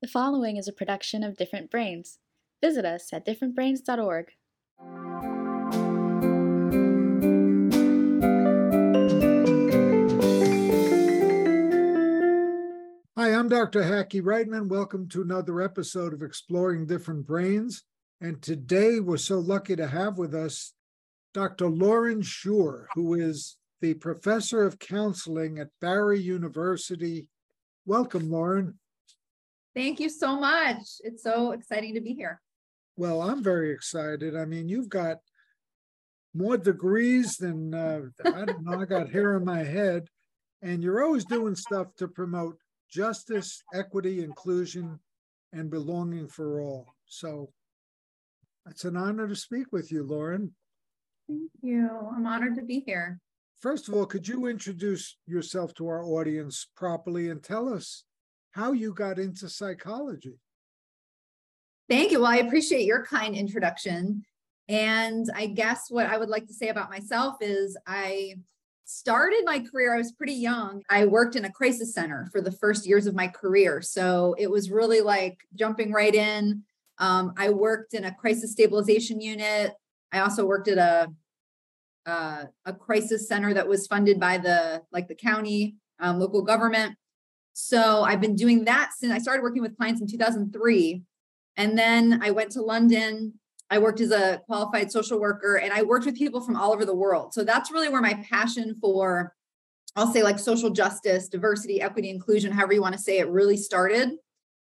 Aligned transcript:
The 0.00 0.06
following 0.06 0.56
is 0.56 0.68
a 0.68 0.72
production 0.72 1.24
of 1.24 1.36
Different 1.36 1.72
Brains. 1.72 2.20
Visit 2.62 2.84
us 2.84 3.12
at 3.12 3.26
differentbrains.org. 3.26 4.26
Hi, 13.16 13.34
I'm 13.34 13.48
Dr. 13.48 13.82
Hackie 13.82 14.22
Reitman. 14.22 14.68
Welcome 14.68 15.08
to 15.08 15.22
another 15.22 15.60
episode 15.60 16.12
of 16.12 16.22
Exploring 16.22 16.86
Different 16.86 17.26
Brains. 17.26 17.82
And 18.20 18.40
today 18.40 19.00
we're 19.00 19.16
so 19.16 19.40
lucky 19.40 19.74
to 19.74 19.88
have 19.88 20.16
with 20.16 20.32
us 20.32 20.74
Dr. 21.34 21.68
Lauren 21.68 22.22
Shure, 22.22 22.86
who 22.94 23.14
is 23.14 23.56
the 23.80 23.94
professor 23.94 24.62
of 24.62 24.78
counseling 24.78 25.58
at 25.58 25.70
Barry 25.80 26.20
University. 26.20 27.26
Welcome, 27.84 28.30
Lauren. 28.30 28.78
Thank 29.78 30.00
you 30.00 30.08
so 30.10 30.40
much. 30.40 30.78
It's 31.04 31.22
so 31.22 31.52
exciting 31.52 31.94
to 31.94 32.00
be 32.00 32.12
here. 32.12 32.40
Well, 32.96 33.22
I'm 33.22 33.44
very 33.44 33.70
excited. 33.70 34.36
I 34.36 34.44
mean, 34.44 34.68
you've 34.68 34.88
got 34.88 35.18
more 36.34 36.56
degrees 36.56 37.36
than 37.36 37.72
uh, 37.72 38.00
I 38.24 38.44
don't 38.44 38.64
know. 38.64 38.80
I 38.80 38.86
got 38.86 39.08
hair 39.08 39.36
in 39.36 39.44
my 39.44 39.62
head, 39.62 40.08
and 40.62 40.82
you're 40.82 41.04
always 41.04 41.24
doing 41.24 41.54
stuff 41.54 41.94
to 41.98 42.08
promote 42.08 42.58
justice, 42.90 43.62
equity, 43.72 44.24
inclusion, 44.24 44.98
and 45.52 45.70
belonging 45.70 46.26
for 46.26 46.60
all. 46.60 46.88
So 47.06 47.52
it's 48.68 48.84
an 48.84 48.96
honor 48.96 49.28
to 49.28 49.36
speak 49.36 49.68
with 49.70 49.92
you, 49.92 50.02
Lauren. 50.02 50.56
Thank 51.28 51.52
you. 51.62 51.88
I'm 52.16 52.26
honored 52.26 52.56
to 52.56 52.62
be 52.62 52.80
here. 52.80 53.20
First 53.60 53.86
of 53.86 53.94
all, 53.94 54.06
could 54.06 54.26
you 54.26 54.46
introduce 54.46 55.16
yourself 55.28 55.72
to 55.74 55.86
our 55.86 56.02
audience 56.02 56.66
properly 56.74 57.28
and 57.28 57.40
tell 57.40 57.72
us 57.72 58.02
how 58.58 58.72
you 58.72 58.92
got 58.92 59.20
into 59.20 59.48
psychology? 59.48 60.40
Thank 61.88 62.10
you. 62.10 62.20
Well, 62.20 62.32
I 62.32 62.38
appreciate 62.38 62.84
your 62.86 63.06
kind 63.06 63.36
introduction. 63.36 64.24
And 64.68 65.26
I 65.34 65.46
guess 65.46 65.86
what 65.90 66.06
I 66.06 66.18
would 66.18 66.28
like 66.28 66.46
to 66.48 66.52
say 66.52 66.68
about 66.68 66.90
myself 66.90 67.36
is 67.40 67.78
I 67.86 68.34
started 68.84 69.42
my 69.44 69.60
career, 69.60 69.94
I 69.94 69.98
was 69.98 70.12
pretty 70.12 70.34
young. 70.34 70.82
I 70.90 71.06
worked 71.06 71.36
in 71.36 71.44
a 71.44 71.52
crisis 71.52 71.94
center 71.94 72.28
for 72.32 72.40
the 72.40 72.50
first 72.50 72.86
years 72.86 73.06
of 73.06 73.14
my 73.14 73.28
career. 73.28 73.80
So 73.80 74.34
it 74.38 74.50
was 74.50 74.70
really 74.70 75.02
like 75.02 75.38
jumping 75.54 75.92
right 75.92 76.14
in. 76.14 76.64
Um, 76.98 77.34
I 77.36 77.50
worked 77.50 77.94
in 77.94 78.06
a 78.06 78.14
crisis 78.14 78.52
stabilization 78.52 79.20
unit. 79.20 79.72
I 80.10 80.18
also 80.20 80.44
worked 80.44 80.68
at 80.68 80.78
a 80.78 81.12
uh, 82.06 82.44
a 82.64 82.72
crisis 82.72 83.28
center 83.28 83.52
that 83.52 83.68
was 83.68 83.86
funded 83.86 84.18
by 84.18 84.38
the 84.38 84.82
like 84.90 85.06
the 85.08 85.14
county 85.14 85.76
um, 86.00 86.18
local 86.18 86.42
government. 86.42 86.96
So 87.60 88.04
I've 88.04 88.20
been 88.20 88.36
doing 88.36 88.66
that 88.66 88.90
since 88.96 89.12
I 89.12 89.18
started 89.18 89.42
working 89.42 89.62
with 89.62 89.76
clients 89.76 90.00
in 90.00 90.06
2003, 90.06 91.02
and 91.56 91.76
then 91.76 92.20
I 92.22 92.30
went 92.30 92.52
to 92.52 92.62
London. 92.62 93.34
I 93.68 93.80
worked 93.80 94.00
as 94.00 94.12
a 94.12 94.40
qualified 94.46 94.92
social 94.92 95.18
worker, 95.18 95.56
and 95.56 95.72
I 95.72 95.82
worked 95.82 96.06
with 96.06 96.16
people 96.16 96.40
from 96.40 96.54
all 96.54 96.72
over 96.72 96.84
the 96.84 96.94
world. 96.94 97.34
So 97.34 97.42
that's 97.42 97.72
really 97.72 97.88
where 97.88 98.00
my 98.00 98.14
passion 98.30 98.76
for 98.80 99.34
I'll 99.96 100.12
say 100.12 100.22
like 100.22 100.38
social 100.38 100.70
justice, 100.70 101.28
diversity, 101.28 101.82
equity, 101.82 102.10
inclusion, 102.10 102.52
however 102.52 102.74
you 102.74 102.80
want 102.80 102.94
to 102.94 103.02
say 103.02 103.18
it, 103.18 103.28
really 103.28 103.56
started. 103.56 104.12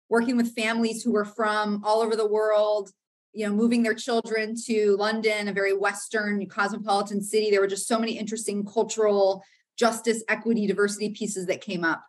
Working 0.09 0.37
with 0.37 0.55
families 0.55 1.03
who 1.03 1.11
were 1.11 1.25
from 1.25 1.83
all 1.85 2.01
over 2.01 2.15
the 2.15 2.29
world, 2.29 2.93
you 3.33 3.49
know, 3.49 3.53
moving 3.53 3.83
their 3.83 3.95
children 3.95 4.55
to 4.67 4.97
London, 4.97 5.49
a 5.49 5.53
very 5.53 5.77
Western 5.77 6.47
cosmopolitan 6.47 7.21
city. 7.21 7.51
There 7.51 7.61
were 7.61 7.67
just 7.67 7.89
so 7.89 7.99
many 7.99 8.17
interesting 8.17 8.65
cultural 8.65 9.43
justice, 9.77 10.23
equity, 10.29 10.69
diversity 10.69 11.11
pieces 11.11 11.47
that 11.47 11.61
came 11.61 11.83
up. 11.83 12.05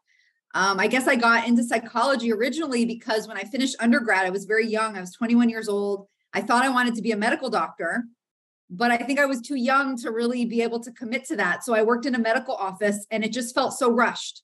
Um, 0.53 0.80
I 0.80 0.88
guess 0.88 1.08
I 1.08 1.16
got 1.16 1.48
into 1.48 1.64
psychology 1.64 2.31
originally 2.31 2.86
because 2.86 3.28
when 3.28 3.38
I 3.38 3.44
finished 3.44 3.76
undergrad, 3.80 4.26
I 4.26 4.30
was 4.30 4.45
very 4.45 4.67
young. 4.67 4.98
I 4.98 5.02
was 5.02 5.14
21 5.14 5.50
years 5.50 5.67
old. 5.67 6.08
I 6.34 6.42
thought 6.42 6.64
I 6.64 6.70
wanted 6.70 6.95
to 6.95 7.02
be 7.02 7.12
a 7.12 7.17
medical 7.17 7.50
doctor, 7.50 8.06
but 8.70 8.92
I 8.92 8.98
think 8.98 9.20
I 9.20 9.25
was 9.25 9.42
too 9.42 9.56
young 9.56 9.98
to 9.98 10.12
really 10.12 10.45
be 10.45 10.62
able 10.62 10.80
to 10.81 10.92
commit 10.92 11.25
to 11.25 11.35
that. 11.38 11.63
So 11.63 11.74
I 11.74 11.84
worked 11.84 12.06
in 12.06 12.16
a 12.16 12.19
medical 12.19 12.56
office 12.56 13.06
and 13.12 13.24
it 13.24 13.31
just 13.31 13.53
felt 13.53 13.74
so 13.74 13.91
rushed. 13.91 14.41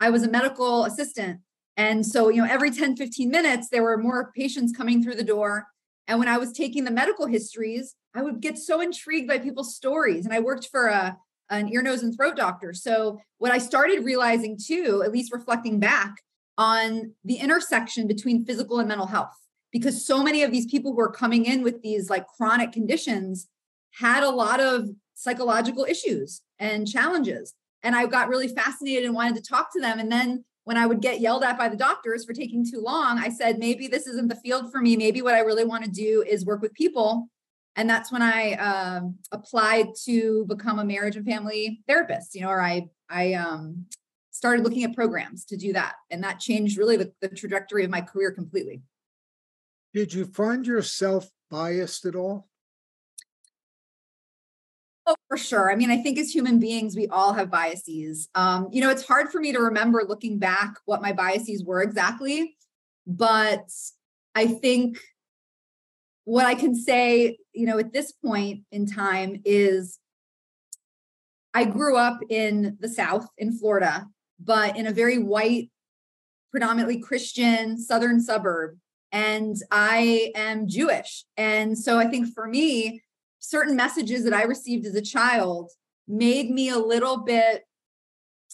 I 0.00 0.10
was 0.10 0.22
a 0.22 0.30
medical 0.30 0.84
assistant. 0.84 1.40
And 1.76 2.06
so, 2.06 2.28
you 2.28 2.42
know, 2.42 2.48
every 2.48 2.70
10, 2.70 2.96
15 2.96 3.30
minutes, 3.30 3.68
there 3.68 3.82
were 3.82 3.98
more 3.98 4.32
patients 4.36 4.76
coming 4.76 5.02
through 5.02 5.16
the 5.16 5.24
door. 5.24 5.66
And 6.06 6.18
when 6.18 6.28
I 6.28 6.38
was 6.38 6.52
taking 6.52 6.84
the 6.84 6.90
medical 6.90 7.26
histories, 7.26 7.96
I 8.14 8.22
would 8.22 8.40
get 8.40 8.58
so 8.58 8.80
intrigued 8.80 9.28
by 9.28 9.38
people's 9.38 9.74
stories. 9.74 10.24
And 10.24 10.34
I 10.34 10.40
worked 10.40 10.68
for 10.70 10.86
a, 10.86 11.16
an 11.58 11.72
ear, 11.72 11.82
nose, 11.82 12.02
and 12.02 12.14
throat 12.14 12.36
doctor. 12.36 12.72
So, 12.72 13.20
what 13.38 13.52
I 13.52 13.58
started 13.58 14.04
realizing 14.04 14.58
too, 14.58 15.02
at 15.04 15.12
least 15.12 15.32
reflecting 15.32 15.78
back 15.80 16.14
on 16.56 17.12
the 17.24 17.36
intersection 17.36 18.06
between 18.06 18.44
physical 18.44 18.78
and 18.78 18.88
mental 18.88 19.06
health, 19.06 19.34
because 19.72 20.06
so 20.06 20.22
many 20.22 20.42
of 20.42 20.52
these 20.52 20.66
people 20.66 20.92
who 20.92 21.00
are 21.00 21.10
coming 21.10 21.46
in 21.46 21.62
with 21.62 21.82
these 21.82 22.08
like 22.10 22.26
chronic 22.28 22.72
conditions 22.72 23.48
had 23.98 24.22
a 24.22 24.30
lot 24.30 24.60
of 24.60 24.88
psychological 25.14 25.84
issues 25.84 26.42
and 26.58 26.88
challenges. 26.88 27.54
And 27.82 27.94
I 27.94 28.06
got 28.06 28.28
really 28.28 28.48
fascinated 28.48 29.04
and 29.04 29.14
wanted 29.14 29.36
to 29.36 29.42
talk 29.42 29.72
to 29.72 29.80
them. 29.80 29.98
And 29.98 30.10
then 30.10 30.44
when 30.64 30.76
I 30.76 30.86
would 30.86 31.00
get 31.00 31.20
yelled 31.20 31.44
at 31.44 31.58
by 31.58 31.68
the 31.68 31.76
doctors 31.76 32.24
for 32.24 32.32
taking 32.32 32.68
too 32.68 32.80
long, 32.80 33.18
I 33.18 33.28
said, 33.28 33.58
maybe 33.58 33.86
this 33.86 34.06
isn't 34.06 34.28
the 34.28 34.36
field 34.36 34.72
for 34.72 34.80
me. 34.80 34.96
Maybe 34.96 35.22
what 35.22 35.34
I 35.34 35.40
really 35.40 35.64
want 35.64 35.84
to 35.84 35.90
do 35.90 36.24
is 36.26 36.46
work 36.46 36.62
with 36.62 36.72
people. 36.74 37.28
And 37.76 37.90
that's 37.90 38.12
when 38.12 38.22
I 38.22 38.52
um, 38.52 39.16
applied 39.32 39.88
to 40.04 40.44
become 40.46 40.78
a 40.78 40.84
marriage 40.84 41.16
and 41.16 41.26
family 41.26 41.82
therapist, 41.88 42.34
you 42.34 42.42
know, 42.42 42.48
or 42.48 42.62
I, 42.62 42.88
I 43.10 43.34
um, 43.34 43.86
started 44.30 44.62
looking 44.62 44.84
at 44.84 44.94
programs 44.94 45.44
to 45.46 45.56
do 45.56 45.72
that. 45.72 45.94
And 46.10 46.22
that 46.22 46.38
changed 46.38 46.78
really 46.78 46.96
the, 46.96 47.12
the 47.20 47.28
trajectory 47.28 47.84
of 47.84 47.90
my 47.90 48.00
career 48.00 48.30
completely. 48.30 48.82
Did 49.92 50.14
you 50.14 50.24
find 50.24 50.66
yourself 50.66 51.30
biased 51.50 52.04
at 52.04 52.14
all? 52.14 52.48
Oh, 55.06 55.14
for 55.28 55.36
sure. 55.36 55.70
I 55.70 55.76
mean, 55.76 55.90
I 55.90 55.98
think 55.98 56.18
as 56.18 56.34
human 56.34 56.58
beings, 56.58 56.96
we 56.96 57.08
all 57.08 57.34
have 57.34 57.50
biases. 57.50 58.28
Um, 58.34 58.68
you 58.72 58.80
know, 58.80 58.90
it's 58.90 59.06
hard 59.06 59.30
for 59.30 59.38
me 59.40 59.52
to 59.52 59.60
remember 59.60 60.02
looking 60.06 60.38
back 60.38 60.78
what 60.86 61.02
my 61.02 61.12
biases 61.12 61.62
were 61.62 61.82
exactly, 61.82 62.56
but 63.06 63.68
I 64.34 64.46
think 64.46 64.98
what 66.24 66.46
I 66.46 66.54
can 66.54 66.74
say, 66.74 67.38
you 67.52 67.66
know, 67.66 67.78
at 67.78 67.92
this 67.92 68.12
point 68.12 68.62
in 68.72 68.86
time 68.86 69.40
is 69.44 69.98
I 71.52 71.64
grew 71.64 71.96
up 71.96 72.18
in 72.28 72.76
the 72.80 72.88
South 72.88 73.26
in 73.38 73.52
Florida, 73.52 74.06
but 74.40 74.76
in 74.76 74.86
a 74.86 74.92
very 74.92 75.18
white, 75.18 75.70
predominantly 76.50 76.98
Christian 76.98 77.78
southern 77.78 78.20
suburb. 78.20 78.78
And 79.12 79.56
I 79.70 80.32
am 80.34 80.66
Jewish. 80.66 81.24
And 81.36 81.78
so 81.78 81.98
I 81.98 82.06
think 82.06 82.34
for 82.34 82.48
me, 82.48 83.02
certain 83.38 83.76
messages 83.76 84.24
that 84.24 84.32
I 84.32 84.42
received 84.42 84.86
as 84.86 84.94
a 84.94 85.02
child 85.02 85.70
made 86.08 86.50
me 86.50 86.70
a 86.70 86.78
little 86.78 87.18
bit 87.18 87.64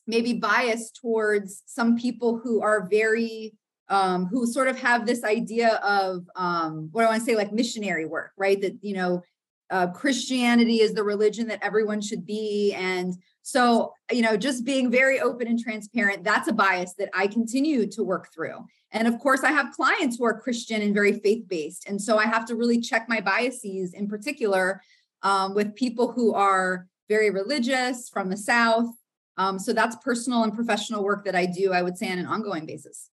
maybe 0.07 0.33
biased 0.35 0.99
towards 1.01 1.63
some 1.67 1.97
people 1.97 2.39
who 2.43 2.61
are 2.61 2.89
very 2.91 3.55
um, 3.91 4.27
who 4.27 4.47
sort 4.47 4.69
of 4.69 4.79
have 4.79 5.05
this 5.05 5.25
idea 5.25 5.75
of 5.77 6.25
um, 6.37 6.89
what 6.93 7.05
I 7.05 7.09
want 7.09 7.21
to 7.21 7.27
say, 7.27 7.37
like 7.37 7.53
missionary 7.53 8.07
work, 8.07 8.33
right? 8.39 8.61
That 8.61 8.79
you 8.81 8.95
know, 8.95 9.23
uh, 9.71 9.89
Christianity 9.89 10.81
is 10.81 10.95
the 10.95 11.05
religion 11.05 11.49
that 11.49 11.63
everyone 11.63 12.01
should 12.01 12.25
be, 12.25 12.73
and 12.75 13.15
so 13.43 13.93
you 14.11 14.23
know, 14.23 14.37
just 14.37 14.65
being 14.65 14.91
very 14.91 15.21
open 15.21 15.49
and 15.49 15.59
transparent. 15.59 16.25
That's 16.25 16.49
a 16.49 16.53
bias 16.53 16.95
that 16.95 17.11
I 17.13 17.27
continue 17.27 17.87
to 17.89 18.03
work 18.03 18.29
through. 18.33 18.65
And 18.93 19.07
of 19.07 19.19
course, 19.19 19.43
I 19.45 19.53
have 19.53 19.73
clients 19.73 20.17
who 20.17 20.25
are 20.25 20.41
Christian 20.41 20.83
and 20.83 20.95
very 20.95 21.19
faith 21.21 21.47
based. 21.49 21.89
And 21.89 22.01
so 22.01 22.19
I 22.19 22.27
have 22.27 22.45
to 22.47 22.57
really 22.57 22.81
check 22.81 23.09
my 23.09 23.21
biases 23.21 23.95
in 23.95 24.09
particular 24.09 24.83
um, 25.23 25.55
with 25.55 25.75
people 25.75 26.11
who 26.11 26.35
are 26.35 26.87
very 27.09 27.31
religious 27.31 28.09
from 28.09 28.31
the 28.31 28.37
South. 28.37 28.89
Um, 29.37 29.59
so 29.59 29.73
that's 29.73 29.97
personal 29.97 30.43
and 30.43 30.55
professional 30.55 31.05
work 31.05 31.25
that 31.25 31.37
I 31.37 31.47
do, 31.47 31.73
I 31.73 31.83
would 31.83 31.97
say, 31.97 32.11
on 32.11 32.19
an 32.19 32.27
ongoing 32.27 32.67
basis. 32.67 33.11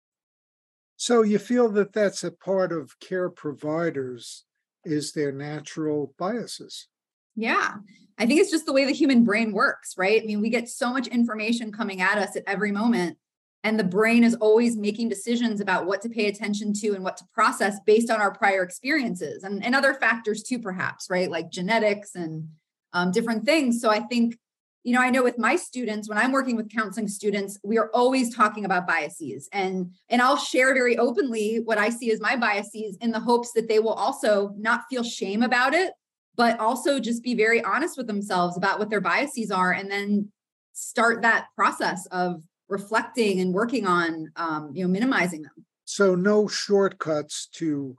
So 0.97 1.23
you 1.23 1.39
feel 1.39 1.69
that 1.71 1.93
that's 1.93 2.25
a 2.25 2.31
part 2.31 2.73
of 2.73 2.99
care 3.01 3.29
providers 3.29 4.45
is 4.85 5.13
their 5.13 5.33
natural 5.33 6.15
biases. 6.19 6.89
Yeah. 7.35 7.75
I 8.19 8.27
think 8.27 8.41
it's 8.41 8.51
just 8.51 8.67
the 8.67 8.73
way 8.73 8.87
the 8.87 8.93
human 8.93 9.25
brain 9.25 9.53
works, 9.53 9.95
right? 9.99 10.23
I 10.23 10.25
mean, 10.25 10.41
we 10.41 10.49
get 10.49 10.69
so 10.69 10.91
much 10.93 11.07
information 11.07 11.71
coming 11.71 12.01
at 12.01 12.17
us 12.17 12.35
at 12.35 12.45
every 12.47 12.73
moment 12.73 13.19
and 13.67 13.81
the 13.81 13.85
brain 13.85 14.23
is 14.23 14.37
always 14.37 14.77
making 14.77 15.09
decisions 15.09 15.61
about 15.61 15.87
what 15.87 16.01
to 16.03 16.09
pay 16.09 16.27
attention 16.29 16.73
to 16.73 16.93
and 16.95 17.03
what 17.03 17.17
to 17.17 17.25
process 17.35 17.81
based 17.85 18.11
on 18.11 18.21
our 18.21 18.33
prior 18.33 18.63
experiences 18.63 19.43
and, 19.43 19.65
and 19.65 19.75
other 19.75 19.93
factors 19.93 20.45
too 20.45 20.61
perhaps 20.61 21.11
right 21.11 21.31
like 21.33 21.51
genetics 21.51 22.15
and 22.15 22.49
um, 22.93 23.11
different 23.11 23.45
things 23.45 23.81
so 23.81 23.91
i 23.91 23.99
think 23.99 24.39
you 24.87 24.93
know 24.93 25.01
i 25.01 25.11
know 25.11 25.23
with 25.23 25.39
my 25.39 25.57
students 25.57 26.09
when 26.09 26.17
i'm 26.17 26.33
working 26.33 26.57
with 26.57 26.71
counseling 26.71 27.09
students 27.09 27.59
we 27.65 27.77
are 27.77 27.91
always 27.93 28.35
talking 28.35 28.65
about 28.65 28.87
biases 28.87 29.49
and 29.53 29.93
and 30.09 30.23
i'll 30.23 30.37
share 30.37 30.73
very 30.73 30.97
openly 30.97 31.61
what 31.65 31.77
i 31.77 31.89
see 31.91 32.11
as 32.13 32.21
my 32.21 32.37
biases 32.37 32.97
in 33.01 33.11
the 33.11 33.21
hopes 33.21 33.53
that 33.53 33.69
they 33.69 33.81
will 33.81 33.93
also 33.93 34.55
not 34.57 34.83
feel 34.89 35.03
shame 35.03 35.43
about 35.43 35.75
it 35.75 35.93
but 36.37 36.59
also 36.61 37.01
just 37.01 37.23
be 37.23 37.35
very 37.35 37.63
honest 37.65 37.97
with 37.97 38.07
themselves 38.07 38.57
about 38.57 38.79
what 38.79 38.89
their 38.89 39.01
biases 39.01 39.51
are 39.51 39.73
and 39.73 39.91
then 39.91 40.31
start 40.73 41.23
that 41.23 41.47
process 41.57 42.07
of 42.07 42.43
reflecting 42.69 43.41
and 43.41 43.53
working 43.53 43.87
on 43.87 44.31
um, 44.37 44.71
you 44.73 44.85
know 44.85 44.89
minimizing 44.89 45.43
them 45.43 45.67
So 45.89 46.17
no 46.17 46.49
shortcuts 46.49 47.47
to 47.53 47.97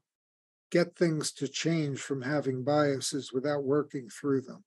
get 0.72 0.96
things 0.96 1.32
to 1.32 1.48
change 1.48 2.00
from 2.00 2.22
having 2.22 2.64
biases 2.64 3.32
without 3.32 3.64
working 3.64 4.10
through 4.10 4.42
them. 4.42 4.64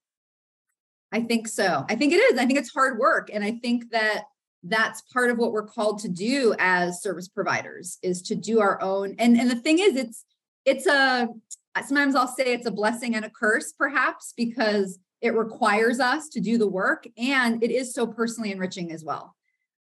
I 1.11 1.21
think 1.21 1.47
so. 1.47 1.85
I 1.89 1.95
think 1.95 2.13
it 2.13 2.17
is. 2.17 2.39
I 2.39 2.45
think 2.45 2.59
it's 2.59 2.73
hard 2.73 2.97
work. 2.97 3.29
And 3.31 3.43
I 3.43 3.51
think 3.51 3.91
that 3.91 4.25
that's 4.63 5.01
part 5.01 5.29
of 5.29 5.37
what 5.37 5.51
we're 5.51 5.67
called 5.67 5.99
to 5.99 6.09
do 6.09 6.55
as 6.59 7.01
service 7.01 7.27
providers 7.27 7.97
is 8.01 8.21
to 8.23 8.35
do 8.35 8.59
our 8.59 8.81
own. 8.81 9.15
And, 9.17 9.37
and 9.37 9.49
the 9.49 9.55
thing 9.55 9.79
is, 9.79 9.95
it's, 9.95 10.25
it's 10.65 10.85
a, 10.85 11.27
sometimes 11.83 12.15
I'll 12.15 12.27
say 12.27 12.53
it's 12.53 12.67
a 12.67 12.71
blessing 12.71 13.15
and 13.15 13.25
a 13.25 13.29
curse, 13.29 13.73
perhaps, 13.77 14.33
because 14.37 14.99
it 15.21 15.35
requires 15.35 15.99
us 15.99 16.29
to 16.29 16.39
do 16.39 16.57
the 16.57 16.67
work 16.67 17.07
and 17.17 17.63
it 17.63 17.71
is 17.71 17.93
so 17.93 18.07
personally 18.07 18.51
enriching 18.51 18.91
as 18.91 19.03
well. 19.03 19.35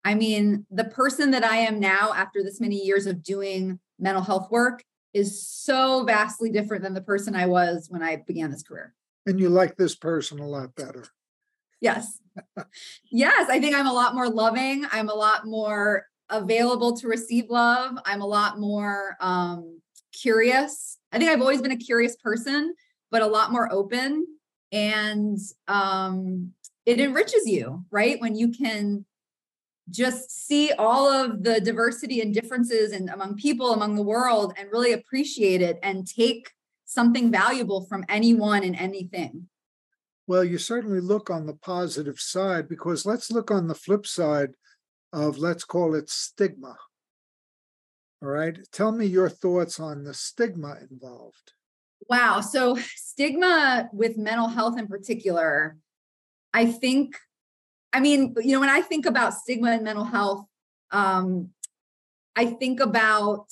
I 0.05 0.15
mean, 0.15 0.65
the 0.71 0.85
person 0.85 1.33
that 1.33 1.45
I 1.45 1.57
am 1.59 1.81
now 1.81 2.13
after 2.15 2.43
this 2.43 2.61
many 2.61 2.77
years 2.77 3.07
of 3.07 3.23
doing 3.23 3.79
mental 3.99 4.23
health 4.23 4.51
work 4.51 4.85
is 5.13 5.47
so 5.47 6.05
vastly 6.05 6.51
different 6.51 6.83
than 6.83 6.95
the 6.95 7.01
person 7.01 7.35
I 7.35 7.47
was 7.47 7.89
when 7.91 8.03
I 8.03 8.17
began 8.17 8.51
this 8.51 8.63
career. 8.63 8.95
And 9.27 9.41
you 9.41 9.49
like 9.49 9.77
this 9.77 9.95
person 9.95 10.39
a 10.39 10.47
lot 10.47 10.75
better. 10.75 11.05
Yes. 11.81 12.21
yes. 13.11 13.49
I 13.51 13.61
think 13.61 13.75
I'm 13.77 13.87
a 13.87 13.93
lot 13.93 14.15
more 14.15 14.29
loving. 14.29 14.85
I'm 14.91 15.09
a 15.09 15.15
lot 15.15 15.47
more 15.47 16.07
available 16.31 16.97
to 16.99 17.09
receive 17.09 17.51
love. 17.51 17.99
I'm 18.05 18.21
a 18.21 18.27
lot 18.27 18.59
more 18.59 19.17
um, 19.21 19.81
curious. 20.13 20.99
I 21.13 21.19
think 21.19 21.31
I've 21.31 21.41
always 21.41 21.63
been 21.63 21.73
a 21.73 21.77
curious 21.77 22.17
person, 22.17 22.75
but 23.11 23.23
a 23.23 23.27
lot 23.27 23.53
more 23.53 23.73
open. 23.73 24.27
And 24.73 25.39
um, 25.67 26.53
it 26.85 27.01
enriches 27.01 27.47
you, 27.47 27.85
right? 27.91 28.21
When 28.21 28.35
you 28.35 28.49
can 28.53 29.07
just 29.91 30.47
see 30.47 30.73
all 30.73 31.09
of 31.09 31.43
the 31.43 31.61
diversity 31.61 32.21
and 32.21 32.35
differences 32.35 32.93
and 32.93 33.09
among 33.09 33.37
people 33.37 33.73
among 33.73 33.95
the 33.95 34.03
world 34.03 34.53
and 34.59 34.71
really 34.71 34.93
appreciate 34.93 35.63
it 35.63 35.79
and 35.83 36.07
take 36.07 36.51
something 36.85 37.31
valuable 37.31 37.87
from 37.87 38.05
anyone 38.09 38.65
and 38.65 38.77
anything 38.77 39.49
well 40.29 40.45
you 40.45 40.59
certainly 40.59 41.01
look 41.01 41.31
on 41.31 41.47
the 41.47 41.55
positive 41.55 42.21
side 42.21 42.69
because 42.69 43.05
let's 43.05 43.33
look 43.33 43.51
on 43.51 43.67
the 43.67 43.75
flip 43.75 44.07
side 44.07 44.51
of 45.13 45.39
let's 45.39 45.65
call 45.65 45.95
it 45.95 46.09
stigma. 46.09 46.77
All 48.23 48.29
right? 48.29 48.59
Tell 48.71 48.93
me 48.93 49.07
your 49.07 49.29
thoughts 49.29 49.81
on 49.81 50.05
the 50.05 50.15
stigma 50.15 50.77
involved. 50.91 51.55
Wow. 52.09 52.41
So 52.43 52.77
stigma 52.95 53.89
with 53.93 54.17
mental 54.17 54.49
health 54.49 54.79
in 54.79 54.87
particular 54.87 55.77
i 56.55 56.65
think 56.65 57.17
I 57.93 58.01
mean, 58.01 58.35
you 58.43 58.53
know, 58.53 58.61
when 58.61 58.69
I 58.69 58.83
think 58.83 59.07
about 59.07 59.35
stigma 59.35 59.71
and 59.71 59.85
mental 59.85 60.05
health, 60.05 60.45
um, 60.91 61.51
I 62.37 62.47
think 62.47 62.81
about 62.81 63.47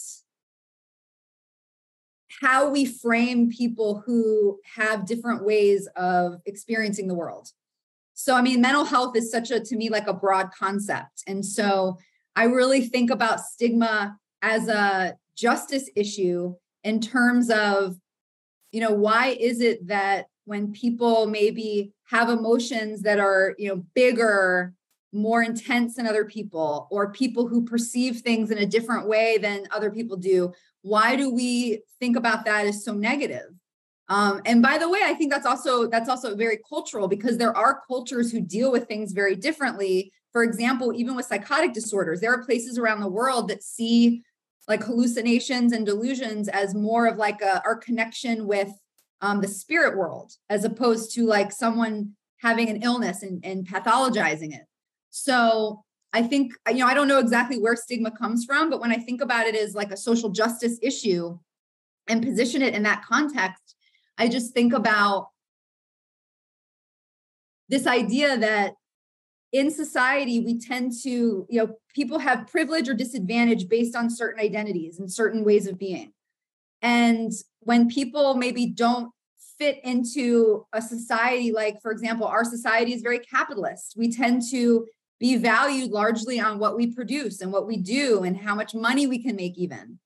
how 2.40 2.68
we 2.68 2.84
frame 2.84 3.50
people 3.50 4.02
who 4.04 4.58
have 4.74 5.06
different 5.06 5.44
ways 5.44 5.88
of 5.96 6.40
experiencing 6.46 7.08
the 7.08 7.14
world. 7.14 7.48
So, 8.14 8.34
I 8.34 8.42
mean, 8.42 8.60
mental 8.60 8.84
health 8.84 9.16
is 9.16 9.30
such 9.30 9.50
a, 9.50 9.60
to 9.60 9.76
me, 9.76 9.90
like 9.90 10.06
a 10.06 10.14
broad 10.14 10.50
concept. 10.52 11.22
And 11.26 11.44
so 11.44 11.98
I 12.34 12.44
really 12.44 12.86
think 12.86 13.10
about 13.10 13.40
stigma 13.40 14.18
as 14.42 14.68
a 14.68 15.16
justice 15.36 15.90
issue 15.94 16.54
in 16.84 17.00
terms 17.00 17.50
of, 17.50 17.96
you 18.72 18.80
know, 18.80 18.92
why 18.92 19.28
is 19.28 19.60
it 19.60 19.86
that 19.88 20.26
when 20.46 20.72
people 20.72 21.26
maybe 21.26 21.92
have 22.04 22.30
emotions 22.30 23.02
that 23.02 23.18
are 23.18 23.54
you 23.58 23.68
know 23.68 23.84
bigger 23.94 24.72
more 25.12 25.42
intense 25.42 25.94
than 25.94 26.06
other 26.06 26.24
people 26.24 26.88
or 26.90 27.12
people 27.12 27.46
who 27.46 27.64
perceive 27.64 28.20
things 28.20 28.50
in 28.50 28.58
a 28.58 28.66
different 28.66 29.06
way 29.06 29.38
than 29.38 29.66
other 29.70 29.90
people 29.90 30.16
do 30.16 30.52
why 30.86 31.16
do 31.16 31.32
we 31.32 31.80
think 32.00 32.16
about 32.16 32.44
that 32.44 32.66
as 32.66 32.84
so 32.84 32.92
negative 32.92 33.50
um, 34.08 34.40
and 34.44 34.62
by 34.62 34.78
the 34.78 34.88
way 34.88 35.00
i 35.04 35.14
think 35.14 35.32
that's 35.32 35.46
also 35.46 35.86
that's 35.86 36.08
also 36.08 36.36
very 36.36 36.58
cultural 36.68 37.08
because 37.08 37.38
there 37.38 37.56
are 37.56 37.82
cultures 37.86 38.30
who 38.30 38.40
deal 38.40 38.70
with 38.70 38.86
things 38.86 39.12
very 39.12 39.34
differently 39.34 40.12
for 40.32 40.42
example 40.42 40.92
even 40.94 41.14
with 41.16 41.26
psychotic 41.26 41.72
disorders 41.72 42.20
there 42.20 42.32
are 42.32 42.44
places 42.44 42.78
around 42.78 43.00
the 43.00 43.08
world 43.08 43.48
that 43.48 43.62
see 43.62 44.22
like 44.68 44.82
hallucinations 44.82 45.72
and 45.72 45.86
delusions 45.86 46.48
as 46.48 46.74
more 46.74 47.06
of 47.06 47.16
like 47.16 47.40
a, 47.40 47.62
our 47.64 47.76
connection 47.76 48.46
with 48.46 48.70
um, 49.20 49.40
the 49.40 49.48
spirit 49.48 49.96
world 49.96 50.32
as 50.50 50.64
opposed 50.64 51.14
to 51.14 51.24
like 51.24 51.52
someone 51.52 52.12
having 52.38 52.68
an 52.68 52.82
illness 52.82 53.22
and, 53.22 53.44
and 53.44 53.66
pathologizing 53.66 54.54
it. 54.54 54.66
So 55.10 55.84
I 56.16 56.22
think, 56.22 56.54
you 56.68 56.76
know, 56.76 56.86
I 56.86 56.94
don't 56.94 57.08
know 57.08 57.18
exactly 57.18 57.58
where 57.58 57.76
stigma 57.76 58.10
comes 58.10 58.46
from, 58.46 58.70
but 58.70 58.80
when 58.80 58.90
I 58.90 58.96
think 58.96 59.20
about 59.20 59.46
it 59.46 59.54
as 59.54 59.74
like 59.74 59.90
a 59.90 59.98
social 59.98 60.30
justice 60.30 60.78
issue 60.80 61.38
and 62.08 62.24
position 62.24 62.62
it 62.62 62.74
in 62.74 62.84
that 62.84 63.04
context, 63.04 63.76
I 64.16 64.28
just 64.28 64.54
think 64.54 64.72
about 64.72 65.28
this 67.68 67.86
idea 67.86 68.38
that 68.38 68.72
in 69.52 69.70
society 69.70 70.40
we 70.40 70.58
tend 70.58 70.92
to 71.02 71.46
you 71.50 71.60
know 71.60 71.76
people 71.94 72.18
have 72.18 72.46
privilege 72.46 72.88
or 72.88 72.94
disadvantage 72.94 73.68
based 73.68 73.94
on 73.94 74.08
certain 74.08 74.40
identities 74.40 74.98
and 74.98 75.12
certain 75.12 75.44
ways 75.44 75.66
of 75.66 75.78
being 75.78 76.12
and 76.82 77.32
when 77.60 77.88
people 77.88 78.34
maybe 78.34 78.66
don't 78.66 79.10
fit 79.58 79.80
into 79.84 80.66
a 80.72 80.82
society 80.82 81.52
like, 81.52 81.80
for 81.80 81.90
example, 81.90 82.26
our 82.26 82.44
society 82.44 82.92
is 82.92 83.02
very 83.02 83.18
capitalist. 83.18 83.94
We 83.96 84.12
tend 84.12 84.42
to 84.50 84.86
be 85.18 85.36
valued 85.36 85.90
largely 85.90 86.38
on 86.38 86.58
what 86.58 86.76
we 86.76 86.94
produce 86.94 87.40
and 87.40 87.52
what 87.52 87.66
we 87.66 87.76
do 87.76 88.22
and 88.24 88.36
how 88.36 88.54
much 88.54 88.74
money 88.74 89.06
we 89.06 89.22
can 89.22 89.36
make, 89.36 89.56
even. 89.56 89.98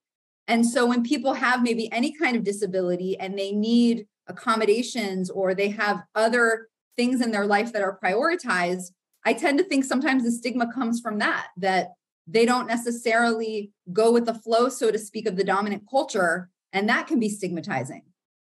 And 0.47 0.65
so 0.65 0.85
when 0.85 1.03
people 1.03 1.33
have 1.33 1.63
maybe 1.63 1.91
any 1.91 2.13
kind 2.13 2.35
of 2.35 2.43
disability 2.43 3.17
and 3.19 3.37
they 3.37 3.51
need 3.51 4.07
accommodations 4.27 5.29
or 5.29 5.53
they 5.53 5.69
have 5.69 6.03
other 6.15 6.67
things 6.95 7.21
in 7.21 7.31
their 7.31 7.45
life 7.45 7.73
that 7.73 7.81
are 7.81 7.99
prioritized, 8.03 8.91
I 9.25 9.33
tend 9.33 9.59
to 9.59 9.65
think 9.65 9.85
sometimes 9.85 10.23
the 10.23 10.31
stigma 10.31 10.71
comes 10.73 10.99
from 10.99 11.19
that, 11.19 11.47
that 11.57 11.89
they 12.27 12.45
don't 12.45 12.67
necessarily 12.67 13.71
go 13.91 14.11
with 14.11 14.25
the 14.25 14.33
flow, 14.33 14.69
so 14.69 14.91
to 14.91 14.97
speak, 14.97 15.27
of 15.27 15.35
the 15.35 15.43
dominant 15.43 15.83
culture 15.89 16.49
and 16.73 16.89
that 16.89 17.07
can 17.07 17.19
be 17.19 17.29
stigmatizing. 17.29 18.03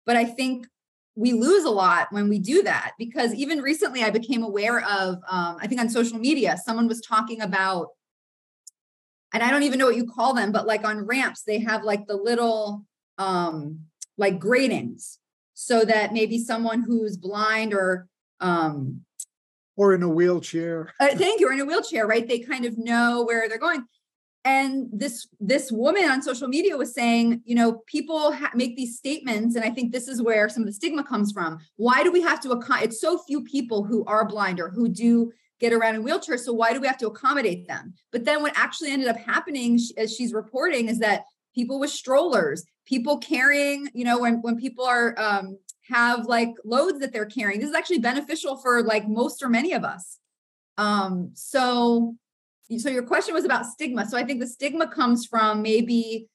But 0.07 0.17
I 0.17 0.25
think 0.25 0.67
we 1.17 1.33
lose 1.33 1.65
a 1.65 1.71
lot 1.71 2.09
when 2.11 2.29
we 2.29 2.39
do 2.39 2.63
that 2.63 2.93
because 2.99 3.33
even 3.35 3.61
recently 3.61 4.03
I 4.03 4.11
became 4.11 4.43
aware 4.43 4.81
of, 4.81 5.17
um, 5.29 5.59
I 5.61 5.67
think 5.67 5.81
on 5.81 5.89
social 5.89 6.19
media, 6.19 6.57
someone 6.65 6.89
was 6.89 7.01
talking 7.01 7.41
about, 7.41 7.89
and 9.33 9.43
I 9.43 9.51
don't 9.51 9.63
even 9.63 9.79
know 9.79 9.87
what 9.87 9.97
you 9.97 10.07
call 10.07 10.35
them, 10.35 10.51
but 10.51 10.67
like 10.67 10.85
on 10.85 11.07
ramps, 11.07 11.43
they 11.43 11.61
have 11.61 11.85
like 11.85 12.07
the 12.07 12.17
little 12.17 12.85
um, 13.19 13.81
like 14.19 14.39
gratings 14.39 15.19
so 15.55 15.85
that 15.85 16.13
maybe 16.13 16.39
someone 16.39 16.83
who's 16.83 17.17
blind 17.17 17.75
or 17.75 18.09
um, 18.41 19.03
or 19.77 19.95
in 19.95 20.03
a 20.03 20.09
wheelchair. 20.09 20.93
Uh, 21.01 21.09
thank 21.15 21.41
you. 21.41 21.49
Or 21.49 21.53
in 21.53 21.61
a 21.61 21.65
wheelchair, 21.65 22.07
right? 22.07 22.27
They 22.27 22.41
kind 22.41 22.65
of 22.65 22.79
know 22.79 23.25
where 23.25 23.49
they're 23.49 23.59
going 23.59 23.85
and 24.45 24.89
this 24.93 25.27
this 25.41 25.73
woman 25.73 26.05
on 26.05 26.23
social 26.23 26.49
media 26.49 26.77
was 26.77 26.95
saying 26.95 27.41
you 27.45 27.55
know 27.55 27.83
people 27.87 28.33
ha- 28.33 28.51
make 28.55 28.77
these 28.77 28.97
statements 28.97 29.57
and 29.57 29.65
i 29.65 29.71
think 29.71 29.93
this 29.93 30.09
is 30.09 30.23
where 30.23 30.49
some 30.49 30.63
of 30.63 30.67
the 30.67 30.73
stigma 30.73 31.03
comes 31.03 31.33
from. 31.33 31.59
Why 31.77 32.03
do 32.03 32.13
we 32.13 32.21
have 32.23 32.41
to 32.43 32.53
ac- 32.53 32.85
it's 32.85 33.01
so 33.01 33.19
few 33.19 33.43
people 33.43 33.85
who 33.85 34.05
are 34.05 34.29
blind 34.29 34.61
or 34.61 34.69
who 34.69 34.89
do 34.89 35.33
get 35.61 35.73
around 35.73 35.95
in 35.95 36.05
wheelchairs 36.05 36.41
so 36.41 36.53
why 36.53 36.73
do 36.73 36.81
we 36.81 36.87
have 36.87 36.99
to 36.99 37.07
accommodate 37.07 37.67
them? 37.67 37.95
But 38.13 38.25
then 38.25 38.43
what 38.43 38.53
actually 38.57 38.91
ended 38.91 39.09
up 39.09 39.17
happening 39.17 39.79
as 39.97 40.15
she's 40.15 40.35
reporting 40.35 40.89
is 40.89 40.99
that 40.99 41.25
people 41.55 41.79
with 41.81 41.91
strollers 41.91 42.65
people 42.87 43.19
carrying 43.19 43.89
you 43.95 44.05
know 44.05 44.19
when 44.19 44.43
when 44.43 44.57
people 44.57 44.85
are 44.85 45.15
um 45.19 45.57
have 45.89 46.27
like 46.27 46.51
loads 46.65 46.99
that 47.01 47.13
they're 47.13 47.27
carrying 47.27 47.61
this 47.61 47.69
is 47.69 47.75
actually 47.75 47.99
beneficial 47.99 48.57
for 48.57 48.83
like 48.83 49.09
most 49.09 49.43
or 49.43 49.49
many 49.49 49.73
of 49.73 49.85
us. 49.85 50.19
Um 50.77 51.31
so 51.35 52.17
so 52.79 52.89
your 52.89 53.03
question 53.03 53.35
was 53.35 53.45
about 53.45 53.67
stigma. 53.67 54.07
So 54.07 54.17
I 54.17 54.25
think 54.25 54.41
the 54.41 54.47
stigma 54.47 54.89
comes 54.89 55.27
from 55.27 55.63
maybe 55.63 56.29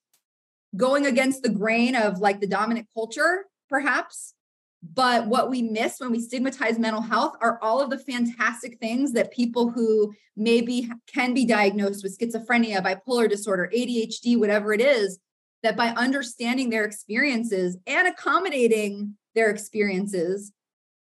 going 0.76 1.06
against 1.06 1.42
the 1.42 1.50
grain 1.50 1.96
of 1.96 2.20
like 2.20 2.40
the 2.40 2.48
dominant 2.48 2.88
culture, 2.94 3.46
perhaps. 3.70 4.34
But 4.82 5.28
what 5.28 5.50
we 5.50 5.62
miss 5.62 6.00
when 6.00 6.12
we 6.12 6.22
stigmatize 6.22 6.80
mental 6.80 7.02
health 7.02 7.36
are 7.42 7.60
all 7.62 7.82
of 7.82 7.90
the 7.90 7.98
fantastic 7.98 8.80
things 8.80 9.12
that 9.14 9.32
people 9.32 9.70
who 9.72 10.14
maybe 10.38 10.90
can 11.14 11.34
be 11.34 11.46
diagnosed 11.46 12.02
with 12.04 12.18
schizophrenia, 12.18 12.82
bipolar 12.82 13.30
disorder, 13.30 13.70
ADHD, 13.76 14.38
whatever 14.40 14.72
it 14.72 14.80
is, 14.80 15.20
that 15.64 15.76
by 15.76 15.88
understanding 15.90 16.70
their 16.70 16.86
experiences 16.86 17.78
and 17.86 18.08
accommodating 18.08 19.16
their 19.36 19.50
experiences, 19.50 20.54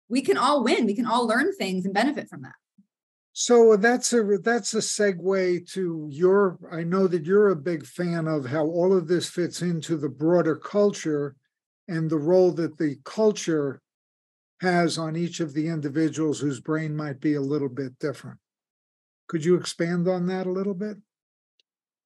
we 0.07 0.21
can 0.21 0.37
all 0.37 0.63
win. 0.63 0.85
We 0.85 0.95
can 0.95 1.05
all 1.05 1.27
learn 1.27 1.53
things 1.53 1.83
and 1.83 1.93
benefit 1.93 2.29
from 2.29 2.43
that. 2.43 2.55
So 3.37 3.75
that's 3.75 4.13
a 4.13 4.23
that's 4.41 4.73
a 4.75 4.77
segue 4.77 5.69
to 5.73 6.07
your. 6.09 6.57
I 6.71 6.83
know 6.83 7.05
that 7.05 7.25
you're 7.25 7.49
a 7.49 7.55
big 7.57 7.85
fan 7.85 8.29
of 8.29 8.45
how 8.45 8.63
all 8.63 8.95
of 8.95 9.09
this 9.09 9.27
fits 9.27 9.61
into 9.61 9.97
the 9.97 10.07
broader 10.07 10.55
culture 10.55 11.35
and 11.89 12.09
the 12.09 12.17
role 12.17 12.53
that 12.53 12.77
the 12.77 12.95
culture 13.03 13.81
has 14.61 14.97
on 14.97 15.17
each 15.17 15.41
of 15.41 15.53
the 15.53 15.67
individuals 15.67 16.39
whose 16.39 16.61
brain 16.61 16.95
might 16.95 17.19
be 17.19 17.33
a 17.33 17.41
little 17.41 17.67
bit 17.67 17.99
different. 17.99 18.37
Could 19.27 19.43
you 19.43 19.55
expand 19.55 20.07
on 20.07 20.27
that 20.27 20.47
a 20.47 20.51
little 20.51 20.73
bit? 20.73 20.95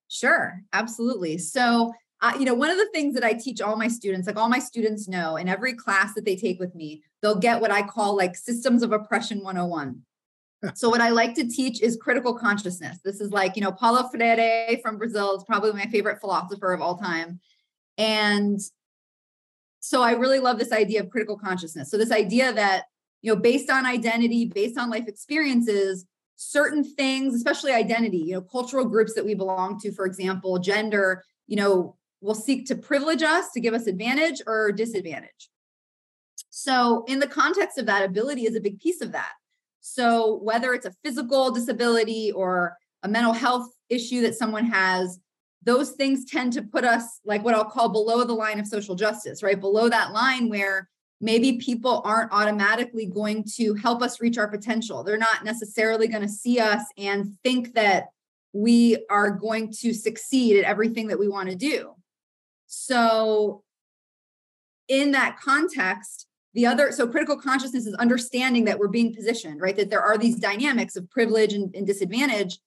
Sure, 0.08 0.64
absolutely. 0.74 1.38
So, 1.38 1.94
uh, 2.24 2.38
you 2.40 2.46
know, 2.46 2.56
one 2.56 2.72
of 2.72 2.78
the 2.78 2.90
things 2.92 3.14
that 3.14 3.24
I 3.24 3.34
teach 3.34 3.62
all 3.62 3.76
my 3.76 3.88
students, 3.88 4.26
like 4.26 4.36
all 4.38 4.50
my 4.50 4.58
students 4.58 5.08
know 5.08 5.36
in 5.36 5.48
every 5.48 5.76
class 5.76 6.16
that 6.16 6.26
they 6.26 6.36
take 6.36 6.60
with 6.60 6.74
me, 6.74 7.04
they'll 7.22 7.38
get 7.38 7.62
what 7.62 7.70
I 7.70 7.84
call 7.84 8.18
like 8.18 8.36
systems 8.36 8.82
of 8.82 8.94
oppression 8.94 9.44
101. 9.44 10.02
So, 10.74 10.90
what 10.90 11.02
I 11.02 11.10
like 11.10 11.36
to 11.36 11.48
teach 11.48 11.82
is 11.82 11.96
critical 11.96 12.34
consciousness. 12.34 13.00
This 13.04 13.22
is 13.22 13.32
like, 13.32 13.56
you 13.56 13.62
know, 13.62 13.72
Paulo 13.72 14.10
Freire 14.10 14.78
from 14.82 14.98
Brazil 14.98 15.38
is 15.38 15.44
probably 15.44 15.72
my 15.72 15.86
favorite 15.86 16.20
philosopher 16.20 16.74
of 16.74 16.82
all 16.82 16.98
time. 16.98 17.40
And 17.98 18.60
so, 19.80 20.02
I 20.02 20.12
really 20.12 20.40
love 20.40 20.60
this 20.60 20.72
idea 20.72 21.02
of 21.02 21.10
critical 21.10 21.38
consciousness. 21.38 21.90
So, 21.90 21.98
this 21.98 22.12
idea 22.12 22.52
that, 22.54 22.86
you 23.22 23.34
know, 23.34 23.40
based 23.40 23.70
on 23.70 23.86
identity, 23.86 24.46
based 24.46 24.78
on 24.78 24.90
life 24.90 25.08
experiences, 25.08 26.06
certain 26.36 26.84
things, 26.84 27.36
especially 27.36 27.72
identity, 27.72 28.18
you 28.18 28.34
know, 28.34 28.42
cultural 28.42 28.86
groups 28.86 29.14
that 29.14 29.26
we 29.26 29.36
belong 29.36 29.80
to, 29.80 29.92
for 29.92 30.06
example, 30.06 30.60
gender, 30.60 31.24
you 31.48 31.56
know, 31.56 31.96
will 32.22 32.36
seek 32.36 32.66
to 32.68 32.76
privilege 32.76 33.24
us 33.24 33.52
to 33.52 33.62
give 33.62 33.74
us 33.74 33.88
advantage 33.88 34.42
or 34.46 34.74
disadvantage. 34.74 35.50
So, 36.50 37.06
in 37.08 37.20
the 37.20 37.28
context 37.28 37.78
of 37.78 37.86
that, 37.86 38.04
ability 38.04 38.46
is 38.46 38.56
a 38.56 38.62
big 38.62 38.80
piece 38.80 39.00
of 39.00 39.14
that. 39.14 39.32
So, 39.82 40.40
whether 40.44 40.74
it's 40.74 40.86
a 40.86 40.94
physical 41.04 41.52
disability 41.52 42.32
or 42.32 42.76
a 43.04 43.08
mental 43.08 43.34
health 43.34 43.70
issue 43.90 44.22
that 44.22 44.36
someone 44.36 44.66
has, 44.66 45.20
those 45.64 45.92
things 45.92 46.26
tend 46.26 46.54
to 46.54 46.62
put 46.62 46.86
us 46.86 47.20
like 47.26 47.44
what 47.44 47.56
I'll 47.56 47.66
call 47.66 47.90
below 47.90 48.24
the 48.24 48.34
line 48.34 48.60
of 48.60 48.68
social 48.68 48.96
justice, 48.96 49.44
right? 49.44 49.60
Below 49.60 49.90
that 49.90 50.12
line 50.12 50.50
where 50.50 50.90
maybe 51.22 51.58
people 51.58 52.02
aren't 52.06 52.32
automatically 52.32 53.06
going 53.06 53.44
to 53.56 53.74
help 53.76 54.02
us 54.02 54.22
reach 54.22 54.38
our 54.38 54.48
potential. 54.48 55.04
They're 55.04 55.18
not 55.18 55.44
necessarily 55.44 56.08
going 56.08 56.22
to 56.22 56.30
see 56.30 56.60
us 56.60 56.82
and 56.98 57.38
think 57.44 57.74
that 57.74 58.06
we 58.54 59.06
are 59.10 59.30
going 59.32 59.72
to 59.80 59.94
succeed 59.94 60.58
at 60.58 60.66
everything 60.66 61.08
that 61.08 61.20
we 61.20 61.28
want 61.28 61.50
to 61.50 61.56
do. 61.56 61.94
So, 62.68 63.64
in 64.88 65.12
that 65.12 65.40
context, 65.40 66.26
the 66.60 66.66
other, 66.66 66.92
so 66.92 67.08
critical 67.08 67.38
consciousness 67.38 67.86
is 67.86 67.94
understanding 67.96 68.66
that 68.66 68.78
we're 68.78 68.90
being 68.90 69.16
positioned, 69.16 69.62
right? 69.62 69.78
That 69.78 69.90
there 69.90 70.02
are 70.02 70.18
these 70.18 70.36
dynamics 70.36 70.98
of 70.98 71.10
privilege 71.10 71.54
and, 71.54 71.74
and 71.74 71.88
disadvantage, 71.88 72.60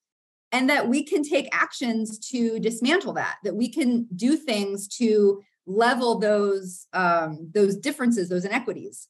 and 0.50 0.70
that 0.70 0.88
we 0.88 1.02
can 1.02 1.22
take 1.22 1.50
actions 1.52 2.18
to 2.30 2.58
dismantle 2.58 3.12
that, 3.12 3.36
that 3.44 3.54
we 3.54 3.68
can 3.70 4.08
do 4.16 4.34
things 4.34 4.88
to 4.96 5.42
level 5.66 6.18
those 6.18 6.86
um, 6.94 7.50
those 7.52 7.76
differences, 7.76 8.30
those 8.30 8.46
inequities. 8.46 9.08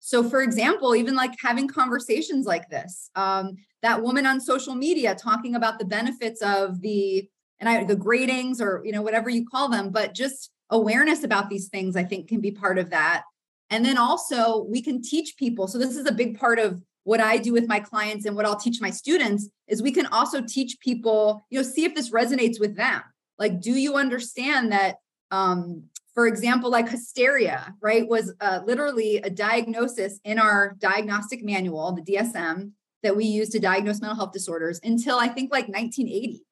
So, 0.00 0.22
for 0.22 0.42
example, 0.42 0.94
even 0.94 1.16
like 1.16 1.32
having 1.42 1.66
conversations 1.66 2.44
like 2.44 2.68
this, 2.68 3.08
um, 3.14 3.56
that 3.80 4.02
woman 4.02 4.26
on 4.26 4.38
social 4.38 4.74
media 4.74 5.14
talking 5.14 5.54
about 5.54 5.78
the 5.78 5.86
benefits 5.86 6.42
of 6.42 6.82
the 6.82 7.26
and 7.58 7.70
I, 7.70 7.84
the 7.84 7.96
gradings 7.96 8.60
or 8.60 8.82
you 8.84 8.92
know 8.92 9.00
whatever 9.00 9.30
you 9.30 9.46
call 9.48 9.70
them, 9.70 9.88
but 9.88 10.12
just 10.12 10.50
awareness 10.68 11.24
about 11.24 11.48
these 11.48 11.68
things, 11.68 11.96
I 11.96 12.04
think, 12.04 12.28
can 12.28 12.42
be 12.42 12.50
part 12.50 12.76
of 12.76 12.90
that. 12.90 13.22
And 13.70 13.84
then 13.84 13.96
also 13.96 14.64
we 14.64 14.82
can 14.82 15.00
teach 15.00 15.36
people. 15.36 15.68
So 15.68 15.78
this 15.78 15.96
is 15.96 16.06
a 16.06 16.12
big 16.12 16.38
part 16.38 16.58
of 16.58 16.82
what 17.04 17.20
I 17.20 17.38
do 17.38 17.52
with 17.52 17.66
my 17.66 17.80
clients 17.80 18.26
and 18.26 18.36
what 18.36 18.44
I'll 18.44 18.58
teach 18.58 18.80
my 18.80 18.90
students 18.90 19.48
is 19.68 19.82
we 19.82 19.92
can 19.92 20.06
also 20.06 20.42
teach 20.42 20.78
people, 20.80 21.46
you 21.50 21.58
know, 21.58 21.62
see 21.62 21.84
if 21.84 21.94
this 21.94 22.10
resonates 22.10 22.60
with 22.60 22.76
them. 22.76 23.00
Like, 23.38 23.60
do 23.60 23.72
you 23.72 23.96
understand 23.96 24.72
that 24.72 24.96
um, 25.30 25.84
for 26.14 26.26
example, 26.26 26.70
like 26.70 26.88
hysteria, 26.88 27.74
right, 27.80 28.06
was 28.06 28.34
uh, 28.40 28.60
literally 28.66 29.18
a 29.18 29.30
diagnosis 29.30 30.18
in 30.24 30.38
our 30.38 30.76
diagnostic 30.78 31.44
manual, 31.44 31.92
the 31.92 32.02
DSM, 32.02 32.72
that 33.02 33.16
we 33.16 33.24
use 33.24 33.48
to 33.50 33.60
diagnose 33.60 34.00
mental 34.00 34.16
health 34.16 34.32
disorders 34.32 34.80
until 34.82 35.18
I 35.18 35.28
think 35.28 35.50
like 35.52 35.68
1980. 35.68 36.42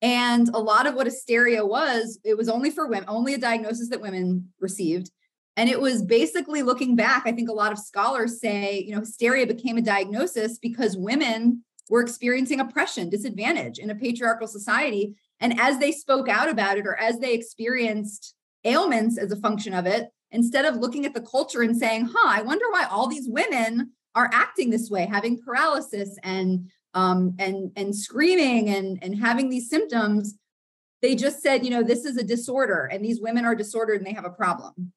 And 0.00 0.48
a 0.48 0.58
lot 0.58 0.86
of 0.86 0.94
what 0.94 1.06
hysteria 1.06 1.64
was, 1.64 2.18
it 2.24 2.36
was 2.36 2.48
only 2.48 2.70
for 2.70 2.88
women, 2.88 3.04
only 3.08 3.34
a 3.34 3.38
diagnosis 3.38 3.88
that 3.90 4.00
women 4.00 4.52
received. 4.60 5.10
And 5.58 5.68
it 5.68 5.80
was 5.80 6.02
basically 6.02 6.62
looking 6.62 6.94
back, 6.94 7.24
I 7.26 7.32
think 7.32 7.48
a 7.48 7.52
lot 7.52 7.72
of 7.72 7.80
scholars 7.80 8.40
say, 8.40 8.78
you 8.86 8.94
know, 8.94 9.00
hysteria 9.00 9.44
became 9.44 9.76
a 9.76 9.82
diagnosis 9.82 10.56
because 10.56 10.96
women 10.96 11.64
were 11.90 12.00
experiencing 12.00 12.60
oppression, 12.60 13.10
disadvantage 13.10 13.80
in 13.80 13.90
a 13.90 13.94
patriarchal 13.96 14.46
society. 14.46 15.16
And 15.40 15.58
as 15.58 15.78
they 15.78 15.90
spoke 15.90 16.28
out 16.28 16.48
about 16.48 16.78
it 16.78 16.86
or 16.86 16.96
as 16.96 17.18
they 17.18 17.34
experienced 17.34 18.36
ailments 18.62 19.18
as 19.18 19.32
a 19.32 19.36
function 19.36 19.74
of 19.74 19.84
it, 19.84 20.10
instead 20.30 20.64
of 20.64 20.76
looking 20.76 21.04
at 21.04 21.12
the 21.12 21.22
culture 21.22 21.62
and 21.62 21.76
saying, 21.76 22.08
huh, 22.14 22.38
I 22.38 22.42
wonder 22.42 22.66
why 22.70 22.84
all 22.88 23.08
these 23.08 23.28
women 23.28 23.90
are 24.14 24.30
acting 24.32 24.70
this 24.70 24.88
way, 24.88 25.06
having 25.06 25.42
paralysis 25.42 26.16
and 26.22 26.70
um, 26.94 27.34
and 27.40 27.72
and 27.74 27.96
screaming 27.96 28.68
and 28.68 29.02
and 29.02 29.18
having 29.18 29.48
these 29.48 29.68
symptoms, 29.68 30.36
they 31.02 31.16
just 31.16 31.42
said, 31.42 31.64
you 31.64 31.70
know, 31.70 31.82
this 31.82 32.04
is 32.04 32.16
a 32.16 32.22
disorder 32.22 32.88
and 32.92 33.04
these 33.04 33.20
women 33.20 33.44
are 33.44 33.56
disordered 33.56 33.98
and 33.98 34.06
they 34.06 34.14
have 34.14 34.24
a 34.24 34.30
problem. 34.30 34.92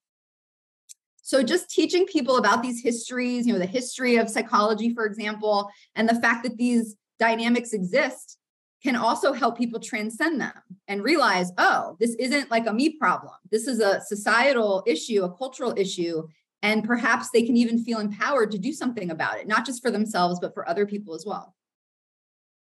So 1.31 1.41
just 1.41 1.69
teaching 1.69 2.05
people 2.07 2.35
about 2.35 2.61
these 2.61 2.83
histories, 2.83 3.47
you 3.47 3.53
know, 3.53 3.59
the 3.59 3.65
history 3.65 4.17
of 4.17 4.29
psychology, 4.29 4.93
for 4.93 5.05
example, 5.05 5.71
and 5.95 6.09
the 6.09 6.19
fact 6.19 6.43
that 6.43 6.57
these 6.57 6.97
dynamics 7.19 7.71
exist 7.71 8.37
can 8.83 8.97
also 8.97 9.31
help 9.31 9.57
people 9.57 9.79
transcend 9.79 10.41
them 10.41 10.51
and 10.89 11.01
realize, 11.01 11.49
oh, 11.57 11.95
this 12.01 12.15
isn't 12.15 12.51
like 12.51 12.67
a 12.67 12.73
me 12.73 12.97
problem. 12.97 13.31
This 13.49 13.65
is 13.65 13.79
a 13.79 14.01
societal 14.01 14.83
issue, 14.85 15.23
a 15.23 15.33
cultural 15.33 15.73
issue. 15.77 16.27
And 16.63 16.83
perhaps 16.83 17.29
they 17.29 17.43
can 17.43 17.55
even 17.55 17.81
feel 17.81 17.99
empowered 17.99 18.51
to 18.51 18.57
do 18.57 18.73
something 18.73 19.09
about 19.09 19.39
it, 19.39 19.47
not 19.47 19.65
just 19.65 19.81
for 19.81 19.89
themselves, 19.89 20.37
but 20.41 20.53
for 20.53 20.67
other 20.67 20.85
people 20.85 21.15
as 21.15 21.25
well. 21.25 21.55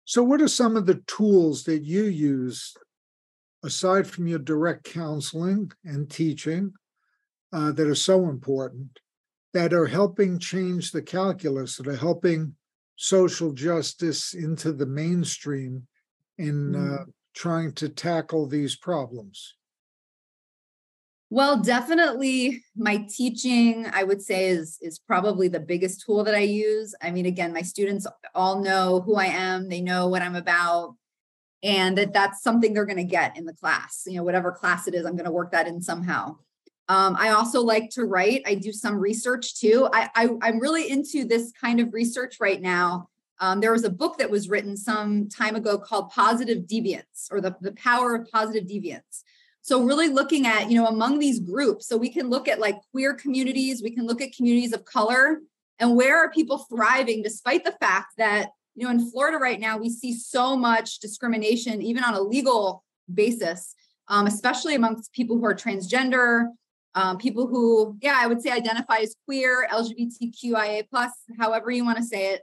So, 0.05 0.25
what 0.25 0.43
are 0.43 0.49
some 0.49 0.77
of 0.77 0.85
the 0.85 1.01
tools 1.07 1.63
that 1.65 1.85
you 1.85 2.07
use 2.07 2.75
aside 3.63 4.09
from 4.09 4.27
your 4.27 4.41
direct 4.41 4.83
counseling 4.83 5.71
and 5.85 6.11
teaching 6.11 6.73
uh, 7.53 7.73
that 7.73 7.87
are 7.87 7.95
so 7.95 8.29
important 8.29 9.01
that 9.55 9.73
are 9.73 9.87
helping 9.87 10.39
change 10.39 10.93
the 10.93 11.03
calculus, 11.03 11.77
that 11.77 11.87
are 11.87 11.97
helping 11.97 12.55
social 12.97 13.53
justice 13.53 14.35
into 14.35 14.73
the 14.73 14.87
mainstream 14.87 15.87
in 16.37 16.75
uh, 16.75 16.79
mm. 16.79 17.07
trying 17.35 17.73
to 17.73 17.89
tackle 17.89 18.47
these 18.47 18.77
problems? 18.77 19.55
Well, 21.31 21.61
definitely 21.61 22.65
my 22.75 23.07
teaching, 23.09 23.87
I 23.93 24.03
would 24.03 24.23
say, 24.23 24.49
is 24.49 24.79
is 24.81 24.99
probably 24.99 25.49
the 25.49 25.61
biggest 25.61 26.05
tool 26.05 26.25
that 26.25 26.35
I 26.35 26.41
use. 26.41 26.95
I 27.03 27.11
mean, 27.11 27.27
again, 27.27 27.53
my 27.53 27.63
students 27.63 28.07
all 28.35 28.63
know 28.63 29.03
who 29.03 29.17
I 29.17 29.27
am, 29.27 29.69
they 29.69 29.83
know 29.83 30.09
what 30.09 30.23
I'm 30.23 30.37
about, 30.37 30.97
and 31.63 31.99
that 31.99 32.15
that's 32.15 32.43
something 32.43 32.73
they're 32.73 32.87
going 32.87 32.97
to 32.97 33.05
get 33.05 33.37
in 33.37 33.45
the 33.45 33.53
class. 33.53 34.05
You 34.07 34.17
know, 34.17 34.23
whatever 34.23 34.53
class 34.53 34.89
it 34.89 34.95
is, 34.95 35.05
I'm 35.05 35.17
going 35.17 35.27
to 35.27 35.31
work 35.31 35.53
that 35.53 35.69
in 35.69 35.83
somehow. 35.83 36.39
Um, 36.89 37.17
I 37.19 37.31
also 37.31 37.61
like 37.61 37.91
to 37.91 38.05
write. 38.05 38.43
I 38.47 38.55
do 38.55 38.73
some 38.73 38.97
research 38.97 39.61
too. 39.61 39.89
I, 39.93 40.09
I 40.15 40.29
I'm 40.43 40.59
really 40.59 40.91
into 40.91 41.25
this 41.25 41.53
kind 41.53 41.81
of 41.81 41.93
research 41.93 42.37
right 42.41 42.61
now 42.61 43.09
um, 43.41 43.61
there 43.61 43.73
was 43.73 43.85
a 43.85 43.91
book 43.91 44.19
that 44.19 44.31
was 44.31 44.49
written 44.49 44.77
some 44.77 45.29
time 45.29 45.55
ago 45.55 45.79
called 45.79 46.11
Positive 46.11 46.65
Deviance 46.65 47.31
or 47.31 47.41
the, 47.41 47.57
the 47.61 47.73
Power 47.73 48.15
of 48.15 48.31
Positive 48.31 48.69
Deviance. 48.69 49.23
So, 49.61 49.85
really 49.85 50.09
looking 50.09 50.47
at, 50.47 50.71
you 50.71 50.81
know, 50.81 50.87
among 50.87 51.19
these 51.19 51.41
groups, 51.41 51.87
so 51.87 51.97
we 51.97 52.09
can 52.09 52.31
look 52.31 52.49
at 52.49 52.59
like 52.59 52.77
queer 52.91 53.15
communities, 53.15 53.83
we 53.83 53.91
can 53.91 54.07
look 54.07 54.23
at 54.23 54.35
communities 54.35 54.73
of 54.73 54.85
color, 54.85 55.41
and 55.79 55.95
where 55.95 56.19
are 56.19 56.31
people 56.31 56.59
thriving 56.59 57.23
despite 57.23 57.65
the 57.65 57.73
fact 57.73 58.15
that, 58.17 58.49
you 58.75 58.85
know, 58.85 58.91
in 58.91 59.11
Florida 59.11 59.37
right 59.37 59.61
now, 59.61 59.77
we 59.77 59.91
see 59.91 60.15
so 60.15 60.57
much 60.57 61.01
discrimination, 61.01 61.83
even 61.83 62.03
on 62.03 62.15
a 62.15 62.21
legal 62.21 62.83
basis, 63.13 63.75
um, 64.09 64.27
especially 64.27 64.75
amongst 64.75 65.13
people 65.13 65.37
who 65.37 65.45
are 65.45 65.55
transgender, 65.55 66.47
um, 66.95 67.19
people 67.19 67.47
who, 67.47 67.97
yeah, 68.01 68.19
I 68.21 68.27
would 68.27 68.43
say 68.43 68.51
identify 68.51 68.97
as 68.97 69.15
queer, 69.25 69.69
LGBTQIA 69.71 70.89
plus, 70.91 71.13
however 71.39 71.71
you 71.71 71.85
want 71.85 71.99
to 71.99 72.05
say 72.05 72.33
it. 72.33 72.43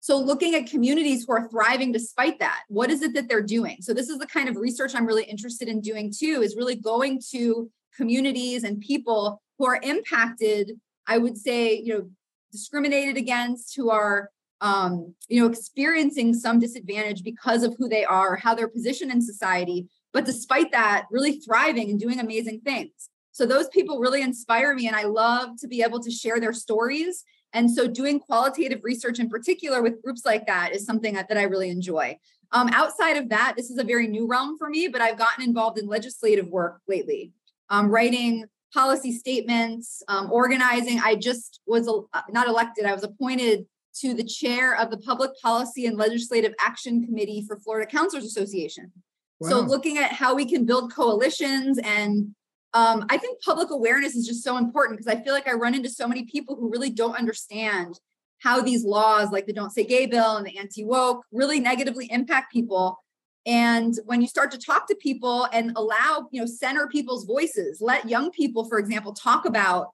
So, 0.00 0.18
looking 0.18 0.54
at 0.54 0.66
communities 0.66 1.24
who 1.24 1.32
are 1.32 1.48
thriving 1.48 1.90
despite 1.90 2.38
that, 2.40 2.60
what 2.68 2.90
is 2.90 3.00
it 3.00 3.14
that 3.14 3.28
they're 3.28 3.40
doing? 3.40 3.78
So, 3.80 3.94
this 3.94 4.10
is 4.10 4.18
the 4.18 4.26
kind 4.26 4.48
of 4.48 4.56
research 4.56 4.94
I'm 4.94 5.06
really 5.06 5.24
interested 5.24 5.68
in 5.68 5.80
doing 5.80 6.12
too, 6.14 6.42
is 6.42 6.56
really 6.56 6.76
going 6.76 7.22
to 7.30 7.70
communities 7.96 8.64
and 8.64 8.80
people 8.80 9.40
who 9.58 9.66
are 9.66 9.80
impacted, 9.82 10.72
I 11.06 11.18
would 11.18 11.38
say, 11.38 11.80
you 11.80 11.94
know, 11.94 12.10
discriminated 12.52 13.16
against, 13.16 13.74
who 13.76 13.90
are, 13.90 14.30
um, 14.60 15.14
you 15.28 15.40
know, 15.40 15.46
experiencing 15.46 16.34
some 16.34 16.58
disadvantage 16.58 17.22
because 17.22 17.62
of 17.62 17.74
who 17.78 17.88
they 17.88 18.04
are, 18.04 18.36
how 18.36 18.54
they're 18.54 18.68
positioned 18.68 19.10
in 19.10 19.22
society, 19.22 19.88
but 20.12 20.24
despite 20.24 20.70
that, 20.72 21.06
really 21.10 21.40
thriving 21.40 21.90
and 21.90 21.98
doing 21.98 22.20
amazing 22.20 22.60
things. 22.60 23.10
So, 23.34 23.44
those 23.44 23.68
people 23.68 24.00
really 24.00 24.22
inspire 24.22 24.74
me, 24.74 24.86
and 24.86 24.96
I 24.96 25.04
love 25.04 25.60
to 25.60 25.68
be 25.68 25.82
able 25.82 26.00
to 26.00 26.10
share 26.10 26.40
their 26.40 26.54
stories 26.54 27.24
and 27.54 27.70
so 27.70 27.86
doing 27.86 28.18
qualitative 28.18 28.80
research 28.82 29.20
in 29.20 29.30
particular 29.30 29.80
with 29.80 30.02
groups 30.02 30.26
like 30.26 30.46
that 30.48 30.74
is 30.74 30.84
something 30.84 31.14
that, 31.14 31.28
that 31.28 31.38
I 31.38 31.44
really 31.44 31.70
enjoy. 31.70 32.18
Um, 32.50 32.68
outside 32.72 33.16
of 33.16 33.28
that, 33.30 33.54
this 33.56 33.70
is 33.70 33.78
a 33.78 33.84
very 33.84 34.08
new 34.08 34.26
realm 34.26 34.58
for 34.58 34.68
me, 34.68 34.88
but 34.88 35.00
I've 35.00 35.16
gotten 35.16 35.44
involved 35.44 35.78
in 35.78 35.86
legislative 35.86 36.48
work 36.48 36.80
lately, 36.88 37.32
um, 37.70 37.88
writing 37.88 38.44
policy 38.72 39.12
statements, 39.12 40.02
um, 40.08 40.30
organizing. 40.32 40.98
I 40.98 41.14
just 41.14 41.60
was 41.64 41.88
uh, 41.88 42.22
not 42.30 42.48
elected, 42.48 42.86
I 42.86 42.92
was 42.92 43.04
appointed 43.04 43.66
to 44.00 44.14
the 44.14 44.24
chair 44.24 44.76
of 44.76 44.90
the 44.90 44.98
Public 44.98 45.30
Policy 45.40 45.86
and 45.86 45.96
Legislative 45.96 46.52
Action 46.60 47.06
Committee 47.06 47.44
for 47.46 47.56
Florida 47.60 47.88
Counselors 47.88 48.24
Association. 48.24 48.90
Wow. 49.38 49.48
So 49.48 49.60
looking 49.60 49.98
at 49.98 50.12
how 50.12 50.34
we 50.34 50.44
can 50.44 50.64
build 50.64 50.92
coalitions 50.92 51.78
and 51.78 52.34
um, 52.74 53.06
I 53.08 53.16
think 53.18 53.40
public 53.40 53.70
awareness 53.70 54.16
is 54.16 54.26
just 54.26 54.42
so 54.42 54.56
important 54.56 54.98
because 54.98 55.12
I 55.12 55.22
feel 55.22 55.32
like 55.32 55.48
I 55.48 55.52
run 55.52 55.74
into 55.74 55.88
so 55.88 56.08
many 56.08 56.24
people 56.24 56.56
who 56.56 56.70
really 56.70 56.90
don't 56.90 57.16
understand 57.16 57.98
how 58.40 58.60
these 58.60 58.84
laws, 58.84 59.30
like 59.30 59.46
the 59.46 59.52
Don't 59.52 59.70
Say 59.70 59.84
Gay 59.84 60.06
bill 60.06 60.36
and 60.36 60.44
the 60.44 60.58
anti 60.58 60.84
woke, 60.84 61.24
really 61.30 61.60
negatively 61.60 62.10
impact 62.10 62.52
people. 62.52 62.98
And 63.46 63.94
when 64.06 64.20
you 64.20 64.26
start 64.26 64.50
to 64.50 64.58
talk 64.58 64.88
to 64.88 64.96
people 64.96 65.46
and 65.52 65.72
allow, 65.76 66.28
you 66.32 66.40
know, 66.40 66.46
center 66.46 66.88
people's 66.88 67.26
voices, 67.26 67.80
let 67.80 68.08
young 68.08 68.32
people, 68.32 68.64
for 68.64 68.78
example, 68.78 69.12
talk 69.12 69.44
about 69.44 69.90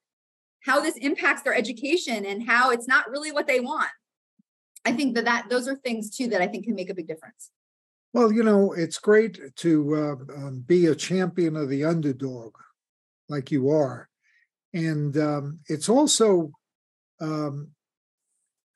how 0.65 0.81
this 0.81 0.97
impacts 0.97 1.43
their 1.43 1.55
education 1.55 2.25
and 2.25 2.49
how 2.49 2.71
it's 2.71 2.89
not 2.89 3.11
really 3.11 3.31
what 3.31 3.47
they 3.47 3.61
want. 3.61 3.91
I 4.87 4.93
think 4.93 5.15
that, 5.17 5.27
that 5.27 5.51
those 5.51 5.69
are 5.69 5.77
things 5.77 6.17
too 6.17 6.29
that 6.29 6.41
I 6.41 6.47
think 6.47 6.65
can 6.65 6.75
make 6.75 6.91
a 6.91 6.95
big 6.95 7.09
difference. 7.09 7.51
Well, 8.15 8.33
you 8.33 8.43
know, 8.43 8.73
it's 8.73 8.99
great 8.99 9.55
to 9.57 9.95
uh, 9.95 10.35
um, 10.35 10.65
be 10.67 10.87
a 10.87 10.95
champion 10.95 11.57
of 11.57 11.69
the 11.69 11.85
underdog 11.85 12.55
like 13.31 13.51
you 13.51 13.71
are. 13.71 14.09
And 14.75 15.17
um, 15.17 15.61
it's 15.69 15.89
also, 15.89 16.51
um, 17.21 17.71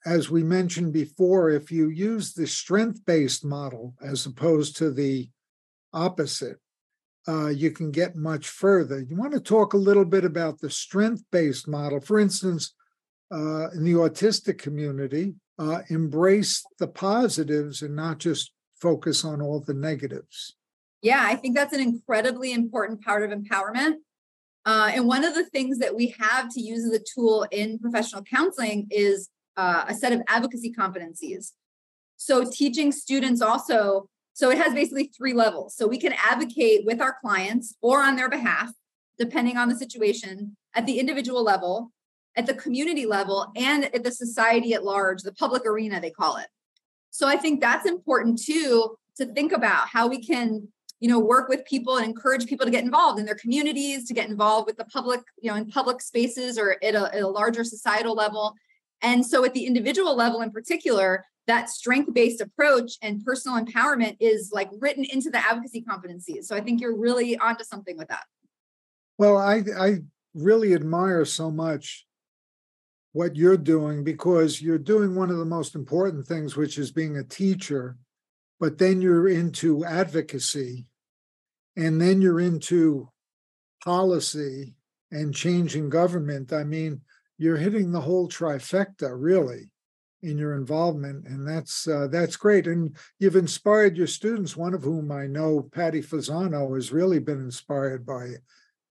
as 0.06 0.30
we 0.30 0.42
mentioned 0.42 0.92
before, 0.92 1.50
if 1.50 1.70
you 1.70 1.88
use 1.88 2.32
the 2.32 2.46
strength 2.46 3.04
based 3.04 3.44
model 3.44 3.94
as 4.02 4.26
opposed 4.26 4.76
to 4.78 4.90
the 4.90 5.28
opposite, 5.92 6.58
uh, 7.26 7.48
you 7.48 7.70
can 7.70 7.90
get 7.90 8.16
much 8.16 8.48
further. 8.48 9.00
You 9.00 9.16
want 9.16 9.32
to 9.32 9.40
talk 9.40 9.72
a 9.72 9.78
little 9.78 10.04
bit 10.04 10.24
about 10.24 10.60
the 10.60 10.70
strength 10.70 11.22
based 11.32 11.66
model. 11.66 12.00
For 12.00 12.18
instance, 12.18 12.74
uh, 13.32 13.70
in 13.70 13.84
the 13.84 13.94
autistic 13.94 14.58
community, 14.58 15.34
uh, 15.58 15.80
embrace 15.88 16.64
the 16.78 16.88
positives 16.88 17.80
and 17.82 17.96
not 17.96 18.18
just 18.18 18.52
focus 18.76 19.24
on 19.24 19.40
all 19.40 19.60
the 19.60 19.74
negatives. 19.74 20.56
Yeah, 21.00 21.22
I 21.22 21.36
think 21.36 21.54
that's 21.54 21.72
an 21.72 21.80
incredibly 21.80 22.52
important 22.52 23.02
part 23.02 23.22
of 23.22 23.38
empowerment. 23.38 23.94
Uh, 24.66 24.90
and 24.94 25.06
one 25.06 25.24
of 25.24 25.34
the 25.34 25.44
things 25.44 25.78
that 25.78 25.94
we 25.94 26.14
have 26.18 26.48
to 26.48 26.60
use 26.60 26.84
as 26.84 26.92
a 26.92 27.02
tool 27.14 27.46
in 27.50 27.78
professional 27.78 28.22
counseling 28.22 28.86
is 28.90 29.28
uh, 29.56 29.84
a 29.86 29.94
set 29.94 30.12
of 30.12 30.22
advocacy 30.26 30.72
competencies. 30.72 31.52
So, 32.16 32.48
teaching 32.50 32.90
students 32.92 33.42
also, 33.42 34.08
so 34.32 34.50
it 34.50 34.58
has 34.58 34.72
basically 34.72 35.12
three 35.16 35.34
levels. 35.34 35.76
So, 35.76 35.86
we 35.86 35.98
can 35.98 36.14
advocate 36.14 36.84
with 36.86 37.00
our 37.00 37.16
clients 37.20 37.76
or 37.82 38.02
on 38.02 38.16
their 38.16 38.30
behalf, 38.30 38.72
depending 39.18 39.58
on 39.58 39.68
the 39.68 39.76
situation, 39.76 40.56
at 40.74 40.86
the 40.86 40.98
individual 40.98 41.42
level, 41.42 41.92
at 42.36 42.46
the 42.46 42.54
community 42.54 43.06
level, 43.06 43.52
and 43.56 43.84
at 43.84 44.02
the 44.02 44.10
society 44.10 44.72
at 44.74 44.84
large, 44.84 45.22
the 45.22 45.32
public 45.32 45.66
arena, 45.66 46.00
they 46.00 46.10
call 46.10 46.36
it. 46.36 46.46
So, 47.10 47.28
I 47.28 47.36
think 47.36 47.60
that's 47.60 47.86
important 47.86 48.40
too 48.42 48.96
to 49.16 49.26
think 49.26 49.52
about 49.52 49.88
how 49.88 50.08
we 50.08 50.24
can 50.24 50.68
you 51.00 51.08
know 51.08 51.18
work 51.18 51.48
with 51.48 51.64
people 51.64 51.96
and 51.96 52.06
encourage 52.06 52.46
people 52.46 52.64
to 52.64 52.72
get 52.72 52.84
involved 52.84 53.18
in 53.18 53.26
their 53.26 53.34
communities 53.34 54.06
to 54.06 54.14
get 54.14 54.28
involved 54.28 54.66
with 54.66 54.76
the 54.76 54.84
public 54.86 55.20
you 55.40 55.50
know 55.50 55.56
in 55.56 55.66
public 55.66 56.00
spaces 56.00 56.58
or 56.58 56.76
at 56.82 56.94
a, 56.94 57.14
at 57.14 57.22
a 57.22 57.28
larger 57.28 57.64
societal 57.64 58.14
level. 58.14 58.54
And 59.02 59.26
so 59.26 59.44
at 59.44 59.52
the 59.52 59.66
individual 59.66 60.16
level 60.16 60.40
in 60.40 60.50
particular 60.50 61.24
that 61.46 61.68
strength-based 61.68 62.40
approach 62.40 62.92
and 63.02 63.22
personal 63.22 63.62
empowerment 63.62 64.16
is 64.18 64.50
like 64.50 64.70
written 64.80 65.04
into 65.04 65.28
the 65.28 65.38
advocacy 65.38 65.82
competencies. 65.82 66.44
So 66.44 66.56
i 66.56 66.60
think 66.60 66.80
you're 66.80 66.96
really 66.96 67.36
onto 67.36 67.64
something 67.64 67.96
with 67.96 68.08
that. 68.08 68.24
Well 69.18 69.36
i 69.36 69.62
i 69.78 69.98
really 70.34 70.74
admire 70.74 71.24
so 71.24 71.50
much 71.50 72.06
what 73.12 73.36
you're 73.36 73.56
doing 73.56 74.02
because 74.02 74.60
you're 74.60 74.78
doing 74.78 75.14
one 75.14 75.30
of 75.30 75.38
the 75.38 75.44
most 75.44 75.76
important 75.76 76.26
things 76.26 76.56
which 76.56 76.78
is 76.78 76.90
being 76.90 77.16
a 77.16 77.22
teacher 77.22 77.96
but 78.64 78.78
then 78.78 79.02
you're 79.02 79.28
into 79.28 79.84
advocacy 79.84 80.86
and 81.76 82.00
then 82.00 82.22
you're 82.22 82.40
into 82.40 83.10
policy 83.84 84.72
and 85.10 85.34
changing 85.34 85.90
government, 85.90 86.50
I 86.50 86.64
mean, 86.64 87.02
you're 87.36 87.58
hitting 87.58 87.92
the 87.92 88.00
whole 88.00 88.26
trifecta 88.26 89.14
really 89.14 89.70
in 90.22 90.38
your 90.38 90.54
involvement, 90.54 91.26
and 91.26 91.46
that's 91.46 91.86
uh, 91.86 92.06
that's 92.10 92.36
great. 92.36 92.66
And 92.66 92.96
you've 93.18 93.36
inspired 93.36 93.98
your 93.98 94.06
students. 94.06 94.56
One 94.56 94.72
of 94.72 94.82
whom 94.82 95.12
I 95.12 95.26
know, 95.26 95.68
Patty 95.70 96.00
Fasano, 96.00 96.74
has 96.74 96.90
really 96.90 97.18
been 97.18 97.40
inspired 97.40 98.06
by 98.06 98.28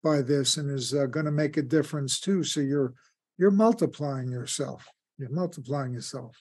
by 0.04 0.22
this 0.22 0.58
and 0.58 0.70
is 0.70 0.94
uh, 0.94 1.08
going 1.08 1.26
to 1.26 1.32
make 1.32 1.58
a 1.58 1.64
difference 1.64 2.20
too. 2.20 2.44
So 2.44 2.60
you're 2.60 2.94
you're 3.40 3.50
multiplying 3.50 4.30
yourself. 4.30 4.88
You're 5.18 5.32
multiplying 5.32 5.94
yourself. 5.94 6.38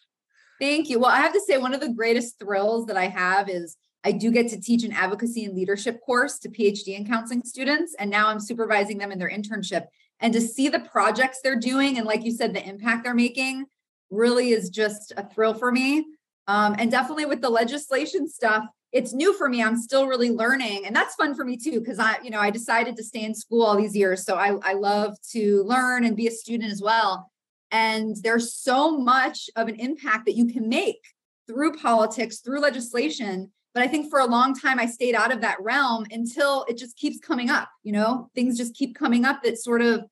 Thank 0.63 0.89
you. 0.89 1.01
Well, 1.01 1.11
I 1.11 1.17
have 1.17 1.33
to 1.33 1.41
say, 1.41 1.59
one 1.59 1.75
of 1.75 1.81
the 1.81 1.89
greatest 1.89 2.39
thrills 2.39 2.87
that 2.87 2.97
I 2.97 3.09
have 3.09 3.49
is 3.49 3.77
I 4.05 4.13
do 4.13 4.31
get 4.31 4.47
to 4.51 4.61
teach 4.61 4.85
an 4.85 4.93
advocacy 4.93 5.45
and 5.45 5.57
leadership 5.57 6.01
course 6.07 6.39
to 6.39 6.49
PhD 6.49 6.97
and 6.97 7.05
counseling 7.05 7.43
students. 7.43 7.97
And 7.99 8.09
now 8.09 8.29
I'm 8.29 8.39
supervising 8.39 8.99
them 8.99 9.11
in 9.11 9.19
their 9.19 9.29
internship. 9.29 9.87
And 10.21 10.33
to 10.33 10.41
see 10.41 10.69
the 10.69 10.79
projects 10.79 11.41
they're 11.43 11.59
doing, 11.59 11.99
and 11.99 12.07
like 12.07 12.23
you 12.23 12.31
said, 12.31 12.55
the 12.55 12.65
impact 12.65 13.03
they're 13.03 13.13
making 13.13 13.65
really 14.13 14.51
is 14.51 14.71
just 14.71 15.13
a 15.17 15.29
thrill 15.29 15.53
for 15.53 15.73
me. 15.73 16.07
Um, 16.47 16.77
and 16.79 16.93
definitely 16.93 17.27
with 17.27 17.41
the 17.41 17.51
legislation 17.51 18.29
stuff, 18.29 18.65
it's 18.93 19.13
new 19.13 19.35
for 19.35 19.49
me. 19.49 19.65
I'm 19.65 19.77
still 19.77 20.07
really 20.07 20.31
learning. 20.31 20.87
And 20.87 20.95
that's 20.95 21.17
fun 21.17 21.35
for 21.35 21.45
me 21.45 21.57
too, 21.57 21.81
because 21.81 21.99
I, 21.99 22.19
you 22.23 22.31
know, 22.31 22.39
I 22.39 22.51
decided 22.51 22.95
to 22.99 23.03
stay 23.03 23.25
in 23.25 23.35
school 23.35 23.65
all 23.65 23.77
these 23.77 23.97
years. 23.97 24.25
So 24.25 24.37
I, 24.37 24.57
I 24.63 24.75
love 24.75 25.17
to 25.33 25.65
learn 25.65 26.05
and 26.05 26.17
be 26.17 26.29
a 26.29 26.31
student 26.31 26.71
as 26.71 26.81
well. 26.81 27.32
And 27.73 28.15
there's 28.23 28.55
so 28.55 28.97
much 28.97 29.51
of 29.57 29.67
an 29.67 29.77
impact 29.77 30.27
that 30.27 30.37
you 30.37 30.47
can 30.47 30.69
make 30.69 31.01
through 31.49 31.73
politics, 31.75 32.39
through 32.39 32.61
legislation 32.61 33.51
but 33.75 33.83
I 33.83 33.89
think 33.89 34.11
for 34.11 34.19
a 34.19 34.27
long 34.27 34.55
time, 34.55 34.79
I 34.79 34.87
stayed 34.87 35.15
out 35.15 35.33
of 35.33 35.41
that 35.41 35.61
realm 35.61 36.07
until 36.11 36.65
it 36.69 36.77
just 36.77 36.97
keeps 36.97 37.19
coming 37.19 37.49
up. 37.49 37.69
You 37.83 37.93
know, 37.93 38.31
things 38.35 38.59
just 38.59 38.75
keep 38.75 38.95
coming 38.95 39.25
up 39.25 39.43
that 39.43 39.59
sort 39.59 39.81
of, 39.81 40.05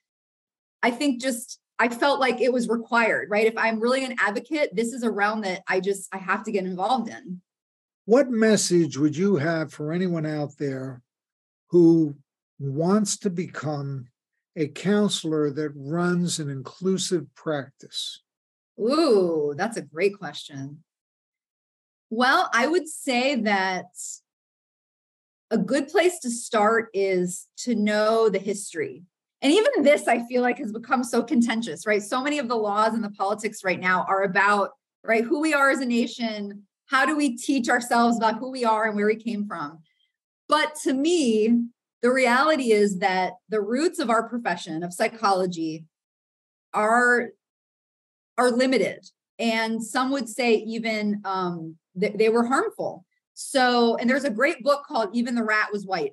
I 0.83 0.91
think 0.91 1.21
just, 1.21 1.59
I 1.79 1.89
felt 1.89 2.21
like 2.21 2.41
it 2.41 2.53
was 2.53 2.69
required, 2.69 3.29
right? 3.31 3.47
If 3.47 3.57
I'm 3.57 3.81
really 3.81 4.05
an 4.05 4.17
advocate, 4.19 4.75
this 4.75 4.93
is 4.93 5.03
a 5.03 5.11
realm 5.11 5.43
that 5.43 5.63
I 5.69 5.81
just, 5.81 6.09
I 6.13 6.19
have 6.19 6.43
to 6.45 6.53
get 6.53 6.65
involved 6.65 7.11
in. 7.11 7.43
What 8.07 8.31
message 8.31 8.97
would 8.97 9.17
you 9.17 9.37
have 9.37 9.73
for 9.73 9.93
anyone 9.93 10.27
out 10.27 10.57
there 10.59 11.03
who 11.69 12.17
wants 12.59 13.19
to 13.19 13.31
become 13.31 14.07
a 14.57 14.69
counselor 14.69 15.51
that 15.51 15.73
runs 15.75 16.39
an 16.39 16.51
inclusive 16.51 17.35
practice? 17.35 18.21
Ooh, 18.79 19.55
that's 19.57 19.77
a 19.77 19.83
great 19.83 20.19
question. 20.19 20.83
Well, 22.09 22.51
I 22.53 22.67
would 22.67 22.89
say 22.89 23.37
that 23.37 23.87
a 25.51 25.59
good 25.59 25.89
place 25.89 26.19
to 26.21 26.31
start 26.31 26.89
is 26.95 27.47
to 27.59 27.75
know 27.75 28.29
the 28.29 28.39
history. 28.39 29.05
And 29.43 29.53
even 29.53 29.83
this, 29.83 30.07
I 30.07 30.27
feel 30.27 30.43
like, 30.43 30.59
has 30.59 30.73
become 30.73 31.03
so 31.03 31.23
contentious, 31.23 31.87
right? 31.87 32.03
So 32.03 32.23
many 32.23 32.39
of 32.39 32.49
the 32.49 32.57
laws 32.57 32.95
and 32.95 33.03
the 33.03 33.11
politics 33.11 33.65
right 33.65 33.81
now 33.81 34.05
are 34.09 34.23
about, 34.23 34.71
right, 35.03 35.25
who 35.25 35.41
we 35.41 35.55
are 35.55 35.71
as 35.71 35.81
a 35.81 35.87
nation. 35.87 36.65
How 36.87 37.07
do 37.07 37.17
we 37.17 37.37
teach 37.37 37.69
ourselves 37.69 38.17
about 38.17 38.39
who 38.39 38.51
we 38.51 38.65
are 38.65 38.87
and 38.87 38.97
where 38.97 39.07
we 39.07 39.17
came 39.17 39.47
from? 39.47 39.79
But 40.49 40.75
to 40.83 40.93
me, 40.93 41.65
the 42.03 42.11
reality 42.11 42.73
is 42.73 42.99
that 42.99 43.35
the 43.49 43.61
roots 43.61 43.99
of 43.99 44.11
our 44.11 44.29
profession 44.29 44.83
of 44.83 44.93
psychology 44.93 45.85
are 46.73 47.31
are 48.39 48.51
limited 48.51 49.05
and 49.41 49.83
some 49.83 50.11
would 50.11 50.29
say 50.29 50.55
even 50.55 51.23
um, 51.25 51.77
th- 51.99 52.15
they 52.17 52.29
were 52.29 52.45
harmful. 52.45 53.05
So, 53.35 53.97
and 53.97 54.09
there's 54.09 54.25
a 54.25 54.31
great 54.31 54.63
book 54.63 54.85
called 54.87 55.09
Even 55.15 55.35
the 55.35 55.43
Rat 55.43 55.71
Was 55.73 55.87
White. 55.87 56.13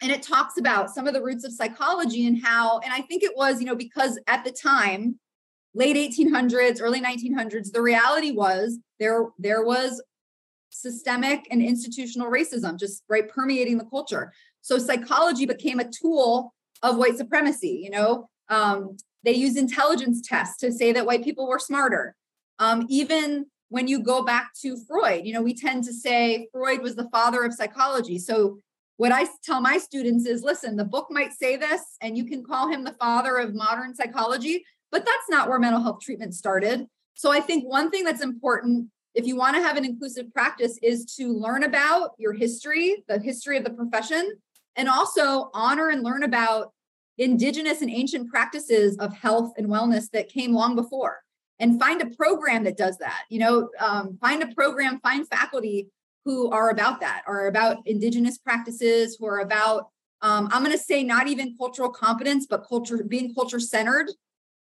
And 0.00 0.12
it 0.12 0.22
talks 0.22 0.56
about 0.56 0.90
some 0.90 1.08
of 1.08 1.14
the 1.14 1.22
roots 1.22 1.44
of 1.44 1.52
psychology 1.52 2.26
and 2.26 2.40
how, 2.42 2.78
and 2.80 2.92
I 2.92 3.00
think 3.00 3.24
it 3.24 3.36
was, 3.36 3.60
you 3.60 3.66
know, 3.66 3.74
because 3.74 4.20
at 4.28 4.44
the 4.44 4.52
time, 4.52 5.18
late 5.74 5.96
1800s, 5.96 6.80
early 6.80 7.00
1900s, 7.00 7.72
the 7.72 7.82
reality 7.82 8.30
was 8.30 8.78
there 9.00 9.26
there 9.38 9.64
was 9.64 10.02
systemic 10.70 11.48
and 11.50 11.62
institutional 11.62 12.30
racism 12.30 12.78
just 12.78 13.02
right 13.08 13.28
permeating 13.28 13.78
the 13.78 13.84
culture. 13.84 14.32
So 14.66 14.78
psychology 14.78 15.46
became 15.46 15.78
a 15.78 15.88
tool 15.88 16.52
of 16.82 16.96
white 16.96 17.16
supremacy. 17.16 17.80
You 17.84 17.90
know, 17.90 18.28
um, 18.48 18.96
they 19.22 19.30
used 19.30 19.56
intelligence 19.56 20.20
tests 20.26 20.58
to 20.58 20.72
say 20.72 20.90
that 20.90 21.06
white 21.06 21.22
people 21.22 21.46
were 21.46 21.60
smarter. 21.60 22.16
Um, 22.58 22.84
even 22.88 23.46
when 23.68 23.86
you 23.86 24.00
go 24.00 24.24
back 24.24 24.50
to 24.62 24.76
Freud, 24.88 25.24
you 25.24 25.32
know, 25.32 25.40
we 25.40 25.54
tend 25.54 25.84
to 25.84 25.92
say 25.92 26.48
Freud 26.50 26.82
was 26.82 26.96
the 26.96 27.08
father 27.10 27.44
of 27.44 27.54
psychology. 27.54 28.18
So 28.18 28.58
what 28.96 29.12
I 29.12 29.28
tell 29.44 29.60
my 29.60 29.78
students 29.78 30.26
is 30.26 30.42
listen, 30.42 30.74
the 30.74 30.84
book 30.84 31.06
might 31.10 31.32
say 31.32 31.56
this, 31.56 31.82
and 32.00 32.18
you 32.18 32.24
can 32.24 32.42
call 32.42 32.68
him 32.68 32.82
the 32.82 32.94
father 32.94 33.36
of 33.36 33.54
modern 33.54 33.94
psychology, 33.94 34.64
but 34.90 35.04
that's 35.04 35.30
not 35.30 35.48
where 35.48 35.60
mental 35.60 35.80
health 35.80 36.00
treatment 36.00 36.34
started. 36.34 36.86
So 37.14 37.30
I 37.30 37.38
think 37.38 37.70
one 37.70 37.92
thing 37.92 38.02
that's 38.02 38.20
important 38.20 38.88
if 39.14 39.26
you 39.26 39.36
want 39.36 39.54
to 39.54 39.62
have 39.62 39.76
an 39.76 39.84
inclusive 39.84 40.32
practice 40.34 40.76
is 40.82 41.04
to 41.16 41.32
learn 41.32 41.62
about 41.62 42.10
your 42.18 42.34
history, 42.34 43.04
the 43.08 43.18
history 43.18 43.56
of 43.56 43.64
the 43.64 43.70
profession, 43.70 44.32
and 44.76 44.88
also 44.88 45.50
honor 45.54 45.88
and 45.88 46.02
learn 46.02 46.22
about 46.22 46.72
indigenous 47.18 47.82
and 47.82 47.90
ancient 47.90 48.30
practices 48.30 48.96
of 48.98 49.14
health 49.14 49.52
and 49.56 49.68
wellness 49.68 50.10
that 50.10 50.28
came 50.28 50.52
long 50.52 50.74
before 50.74 51.20
and 51.58 51.80
find 51.80 52.02
a 52.02 52.10
program 52.10 52.64
that 52.64 52.76
does 52.76 52.98
that 52.98 53.24
you 53.30 53.38
know 53.38 53.70
um, 53.80 54.18
find 54.20 54.42
a 54.42 54.54
program 54.54 55.00
find 55.00 55.26
faculty 55.28 55.88
who 56.26 56.50
are 56.50 56.70
about 56.70 56.98
that, 57.00 57.22
are 57.28 57.46
about 57.46 57.86
indigenous 57.86 58.36
practices, 58.36 59.16
who 59.18 59.26
are 59.26 59.38
about 59.38 59.88
um, 60.22 60.48
I'm 60.50 60.64
going 60.64 60.76
to 60.76 60.82
say 60.82 61.04
not 61.04 61.28
even 61.28 61.56
cultural 61.56 61.88
competence, 61.88 62.46
but 62.50 62.66
culture 62.66 63.04
being 63.04 63.32
culture 63.32 63.60
centered. 63.60 64.10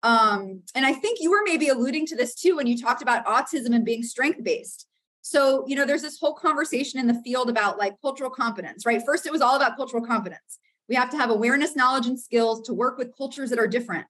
Um, 0.02 0.62
and 0.74 0.86
I 0.86 0.92
think 0.92 1.18
you 1.20 1.30
were 1.30 1.42
maybe 1.44 1.68
alluding 1.68 2.06
to 2.06 2.16
this 2.16 2.34
too 2.34 2.56
when 2.56 2.66
you 2.66 2.78
talked 2.78 3.02
about 3.02 3.26
autism 3.26 3.74
and 3.74 3.84
being 3.84 4.02
strength 4.02 4.44
based. 4.44 4.86
So, 5.22 5.64
you 5.66 5.76
know, 5.76 5.84
there's 5.84 6.02
this 6.02 6.18
whole 6.18 6.34
conversation 6.34 6.98
in 6.98 7.06
the 7.06 7.20
field 7.22 7.50
about 7.50 7.78
like 7.78 8.00
cultural 8.00 8.30
competence, 8.30 8.86
right? 8.86 9.02
First, 9.04 9.26
it 9.26 9.32
was 9.32 9.42
all 9.42 9.56
about 9.56 9.76
cultural 9.76 10.04
competence. 10.04 10.58
We 10.88 10.94
have 10.94 11.10
to 11.10 11.16
have 11.16 11.30
awareness, 11.30 11.76
knowledge, 11.76 12.06
and 12.06 12.18
skills 12.18 12.62
to 12.62 12.74
work 12.74 12.98
with 12.98 13.16
cultures 13.16 13.50
that 13.50 13.58
are 13.58 13.68
different. 13.68 14.06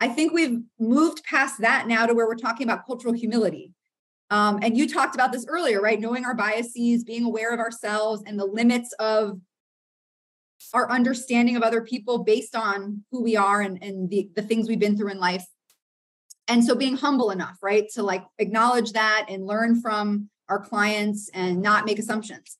I 0.00 0.08
think 0.08 0.32
we've 0.32 0.60
moved 0.78 1.24
past 1.24 1.60
that 1.60 1.86
now 1.86 2.06
to 2.06 2.14
where 2.14 2.26
we're 2.26 2.34
talking 2.34 2.66
about 2.66 2.86
cultural 2.86 3.14
humility. 3.14 3.72
Um, 4.30 4.60
and 4.62 4.76
you 4.76 4.88
talked 4.88 5.14
about 5.14 5.32
this 5.32 5.46
earlier, 5.48 5.80
right? 5.80 6.00
Knowing 6.00 6.24
our 6.24 6.34
biases, 6.34 7.04
being 7.04 7.24
aware 7.24 7.52
of 7.52 7.60
ourselves 7.60 8.22
and 8.26 8.38
the 8.38 8.46
limits 8.46 8.92
of 8.98 9.40
our 10.72 10.90
understanding 10.90 11.56
of 11.56 11.62
other 11.62 11.82
people 11.82 12.18
based 12.18 12.54
on 12.54 13.04
who 13.10 13.22
we 13.22 13.36
are 13.36 13.60
and, 13.60 13.82
and 13.82 14.08
the, 14.10 14.30
the 14.36 14.42
things 14.42 14.68
we've 14.68 14.78
been 14.78 14.96
through 14.96 15.10
in 15.10 15.18
life. 15.18 15.44
And 16.48 16.64
so 16.64 16.74
being 16.74 16.96
humble 16.96 17.30
enough, 17.30 17.58
right? 17.62 17.88
To 17.94 18.02
like 18.02 18.24
acknowledge 18.38 18.92
that 18.92 19.26
and 19.28 19.46
learn 19.46 19.80
from 19.80 20.28
our 20.50 20.58
clients 20.58 21.30
and 21.32 21.62
not 21.62 21.86
make 21.86 21.98
assumptions. 21.98 22.58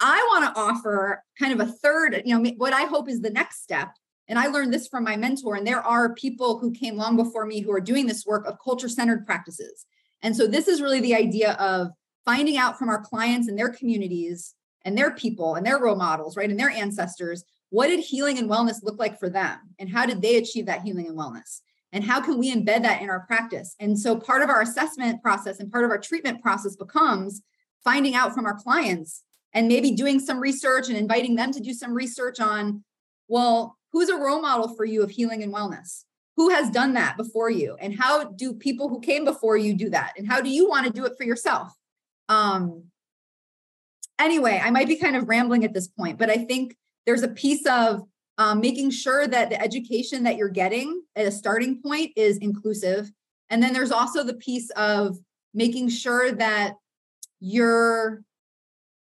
I 0.00 0.16
want 0.32 0.54
to 0.54 0.60
offer 0.60 1.22
kind 1.38 1.52
of 1.52 1.66
a 1.66 1.70
third, 1.70 2.22
you 2.24 2.38
know, 2.38 2.50
what 2.56 2.72
I 2.72 2.82
hope 2.82 3.08
is 3.08 3.20
the 3.20 3.30
next 3.30 3.62
step. 3.62 3.88
And 4.28 4.38
I 4.38 4.46
learned 4.46 4.72
this 4.72 4.88
from 4.88 5.04
my 5.04 5.16
mentor. 5.16 5.56
And 5.56 5.66
there 5.66 5.82
are 5.82 6.14
people 6.14 6.58
who 6.58 6.72
came 6.72 6.96
long 6.96 7.16
before 7.16 7.46
me 7.46 7.60
who 7.60 7.72
are 7.72 7.80
doing 7.80 8.06
this 8.06 8.26
work 8.26 8.46
of 8.46 8.58
culture 8.62 8.88
centered 8.88 9.26
practices. 9.26 9.86
And 10.22 10.36
so 10.36 10.46
this 10.46 10.68
is 10.68 10.80
really 10.80 11.00
the 11.00 11.14
idea 11.14 11.52
of 11.54 11.88
finding 12.24 12.56
out 12.56 12.78
from 12.78 12.88
our 12.88 13.00
clients 13.00 13.48
and 13.48 13.58
their 13.58 13.70
communities 13.70 14.54
and 14.84 14.96
their 14.96 15.12
people 15.12 15.54
and 15.54 15.66
their 15.66 15.78
role 15.78 15.96
models, 15.96 16.36
right? 16.36 16.50
And 16.50 16.58
their 16.58 16.70
ancestors, 16.70 17.44
what 17.70 17.88
did 17.88 18.00
healing 18.00 18.38
and 18.38 18.50
wellness 18.50 18.82
look 18.82 18.98
like 18.98 19.18
for 19.18 19.28
them? 19.28 19.58
And 19.78 19.88
how 19.88 20.06
did 20.06 20.20
they 20.20 20.36
achieve 20.36 20.66
that 20.66 20.82
healing 20.82 21.06
and 21.06 21.18
wellness? 21.18 21.60
And 21.92 22.02
how 22.02 22.20
can 22.20 22.38
we 22.38 22.54
embed 22.54 22.82
that 22.82 23.02
in 23.02 23.10
our 23.10 23.20
practice? 23.20 23.76
And 23.78 23.98
so 23.98 24.16
part 24.16 24.42
of 24.42 24.48
our 24.48 24.62
assessment 24.62 25.22
process 25.22 25.60
and 25.60 25.70
part 25.70 25.84
of 25.84 25.90
our 25.90 25.98
treatment 25.98 26.42
process 26.42 26.74
becomes 26.74 27.42
finding 27.84 28.14
out 28.14 28.34
from 28.34 28.46
our 28.46 28.54
clients 28.54 29.22
and 29.52 29.68
maybe 29.68 29.90
doing 29.90 30.18
some 30.18 30.40
research 30.40 30.88
and 30.88 30.96
inviting 30.96 31.34
them 31.34 31.52
to 31.52 31.60
do 31.60 31.74
some 31.74 31.92
research 31.92 32.40
on, 32.40 32.82
well, 33.28 33.76
who's 33.92 34.08
a 34.08 34.16
role 34.16 34.40
model 34.40 34.74
for 34.74 34.84
you 34.84 35.02
of 35.02 35.10
healing 35.10 35.42
and 35.42 35.52
wellness? 35.52 36.04
Who 36.36 36.48
has 36.48 36.70
done 36.70 36.94
that 36.94 37.18
before 37.18 37.50
you? 37.50 37.76
And 37.78 37.94
how 37.98 38.24
do 38.24 38.54
people 38.54 38.88
who 38.88 39.00
came 39.00 39.24
before 39.24 39.58
you 39.58 39.74
do 39.74 39.90
that? 39.90 40.14
And 40.16 40.26
how 40.26 40.40
do 40.40 40.48
you 40.48 40.68
want 40.68 40.86
to 40.86 40.92
do 40.92 41.04
it 41.04 41.12
for 41.18 41.24
yourself? 41.24 41.74
Um, 42.30 42.84
anyway, 44.18 44.60
I 44.62 44.70
might 44.70 44.88
be 44.88 44.96
kind 44.96 45.16
of 45.16 45.28
rambling 45.28 45.64
at 45.64 45.74
this 45.74 45.88
point, 45.88 46.18
but 46.18 46.30
I 46.30 46.38
think 46.38 46.74
there's 47.04 47.22
a 47.22 47.28
piece 47.28 47.66
of 47.66 48.02
um, 48.38 48.60
making 48.60 48.90
sure 48.90 49.26
that 49.26 49.50
the 49.50 49.60
education 49.60 50.22
that 50.24 50.36
you're 50.36 50.48
getting 50.48 51.02
at 51.16 51.26
a 51.26 51.32
starting 51.32 51.80
point 51.82 52.12
is 52.16 52.38
inclusive. 52.38 53.10
And 53.50 53.62
then 53.62 53.72
there's 53.72 53.92
also 53.92 54.24
the 54.24 54.34
piece 54.34 54.70
of 54.70 55.18
making 55.54 55.90
sure 55.90 56.32
that 56.32 56.74
you're 57.40 58.22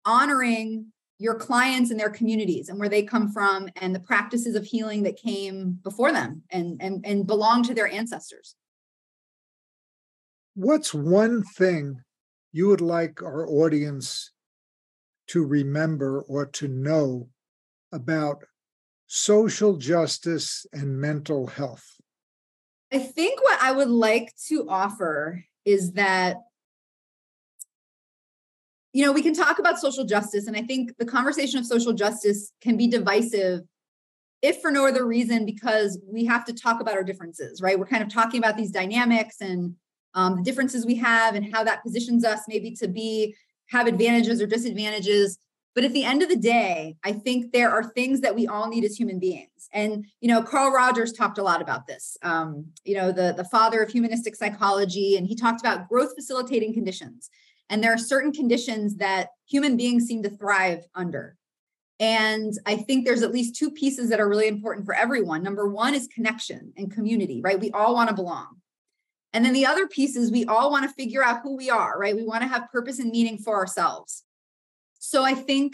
honoring 0.06 0.92
your 1.20 1.36
clients 1.36 1.92
and 1.92 2.00
their 2.00 2.10
communities 2.10 2.70
and 2.70 2.80
where 2.80 2.90
they 2.90 3.04
come 3.04 3.30
from 3.30 3.68
and 3.76 3.94
the 3.94 4.00
practices 4.00 4.56
of 4.56 4.64
healing 4.64 5.04
that 5.04 5.18
came 5.18 5.78
before 5.84 6.12
them 6.12 6.42
and 6.50 6.82
and, 6.82 7.06
and 7.06 7.28
belong 7.28 7.62
to 7.62 7.74
their 7.74 7.88
ancestors 7.88 8.56
what's 10.56 10.94
one 10.94 11.44
thing 11.44 12.02
you 12.52 12.68
would 12.68 12.82
like 12.82 13.22
our 13.22 13.48
audience 13.48 14.32
to 15.28 15.46
remember 15.46 16.22
or 16.22 16.46
to 16.46 16.68
know 16.68 17.28
about 17.92 18.44
social 19.12 19.76
justice 19.76 20.68
and 20.72 21.02
mental 21.02 21.48
health? 21.48 21.84
I 22.94 23.00
think 23.00 23.44
what 23.44 23.60
I 23.60 23.72
would 23.72 23.90
like 23.90 24.34
to 24.48 24.70
offer 24.70 25.44
is 25.66 25.94
that, 25.94 26.38
you 28.94 29.04
know, 29.04 29.12
we 29.12 29.24
can 29.24 29.34
talk 29.34 29.58
about 29.58 29.80
social 29.80 30.06
justice, 30.06 30.46
and 30.46 30.56
I 30.56 30.62
think 30.62 30.96
the 30.98 31.06
conversation 31.06 31.60
of 31.60 31.66
social 31.66 31.92
justice 31.92 32.52
can 32.62 32.78
be 32.78 32.88
divisive, 32.88 33.62
if 34.44 34.62
for 34.62 34.70
no 34.72 34.88
other 34.88 35.06
reason, 35.06 35.44
because 35.44 36.00
we 36.08 36.26
have 36.26 36.46
to 36.46 36.54
talk 36.54 36.80
about 36.80 36.96
our 36.96 37.04
differences, 37.04 37.62
right? 37.62 37.80
We're 37.80 37.88
kind 37.88 38.04
of 38.04 38.14
talking 38.14 38.38
about 38.38 38.58
these 38.58 38.72
dynamics 38.72 39.38
and 39.42 39.76
um, 40.14 40.38
the 40.38 40.44
differences 40.44 40.86
we 40.86 40.96
have 40.96 41.34
and 41.34 41.52
how 41.54 41.64
that 41.64 41.84
positions 41.84 42.24
us 42.24 42.42
maybe 42.48 42.72
to 42.76 42.88
be 42.88 43.36
have 43.70 43.88
advantages 43.88 44.42
or 44.42 44.48
disadvantages 44.48 45.40
but 45.80 45.86
at 45.86 45.94
the 45.94 46.04
end 46.04 46.22
of 46.22 46.28
the 46.28 46.36
day 46.36 46.98
i 47.06 47.14
think 47.14 47.54
there 47.54 47.72
are 47.72 47.86
things 47.86 48.20
that 48.20 48.36
we 48.36 48.46
all 48.46 48.68
need 48.68 48.84
as 48.84 48.98
human 48.98 49.18
beings. 49.18 49.70
And 49.72 50.06
you 50.20 50.28
know 50.28 50.44
carl 50.44 50.74
rogers 50.74 51.14
talked 51.14 51.38
a 51.38 51.44
lot 51.44 51.62
about 51.62 51.88
this. 51.88 52.18
Um, 52.22 52.66
you 52.84 52.96
know 52.96 53.14
the, 53.14 53.34
the 53.38 53.46
father 53.46 53.82
of 53.82 53.90
humanistic 53.90 54.36
psychology 54.36 55.16
and 55.16 55.26
he 55.26 55.36
talked 55.38 55.62
about 55.62 55.88
growth 55.88 56.16
facilitating 56.16 56.74
conditions. 56.74 57.30
And 57.70 57.82
there 57.82 57.94
are 57.94 57.98
certain 57.98 58.34
conditions 58.34 58.98
that 58.98 59.30
human 59.48 59.78
beings 59.78 60.06
seem 60.06 60.22
to 60.24 60.30
thrive 60.30 60.84
under. 60.96 61.38
And 62.02 62.52
i 62.66 62.76
think 62.76 63.06
there's 63.06 63.24
at 63.24 63.32
least 63.32 63.56
two 63.56 63.72
pieces 63.72 64.10
that 64.10 64.20
are 64.20 64.28
really 64.28 64.50
important 64.50 64.86
for 64.86 64.94
everyone. 64.94 65.44
Number 65.44 65.66
one 65.70 65.94
is 65.96 66.10
connection 66.14 66.74
and 66.76 66.92
community 66.92 67.40
right? 67.42 67.58
We 67.58 67.72
all 67.72 67.94
want 67.94 68.10
to 68.10 68.16
belong. 68.22 68.58
And 69.32 69.46
then 69.46 69.54
the 69.54 69.68
other 69.68 69.88
piece 69.88 70.18
is 70.18 70.30
we 70.30 70.44
all 70.44 70.72
want 70.72 70.90
to 70.90 70.94
figure 71.02 71.24
out 71.24 71.42
who 71.42 71.56
we 71.56 71.70
are, 71.70 71.98
right? 71.98 72.18
We 72.18 72.26
want 72.26 72.42
to 72.42 72.50
have 72.50 72.70
purpose 72.70 73.00
and 73.00 73.12
meaning 73.12 73.38
for 73.38 73.56
ourselves. 73.56 74.24
So 75.00 75.24
I 75.24 75.34
think 75.34 75.74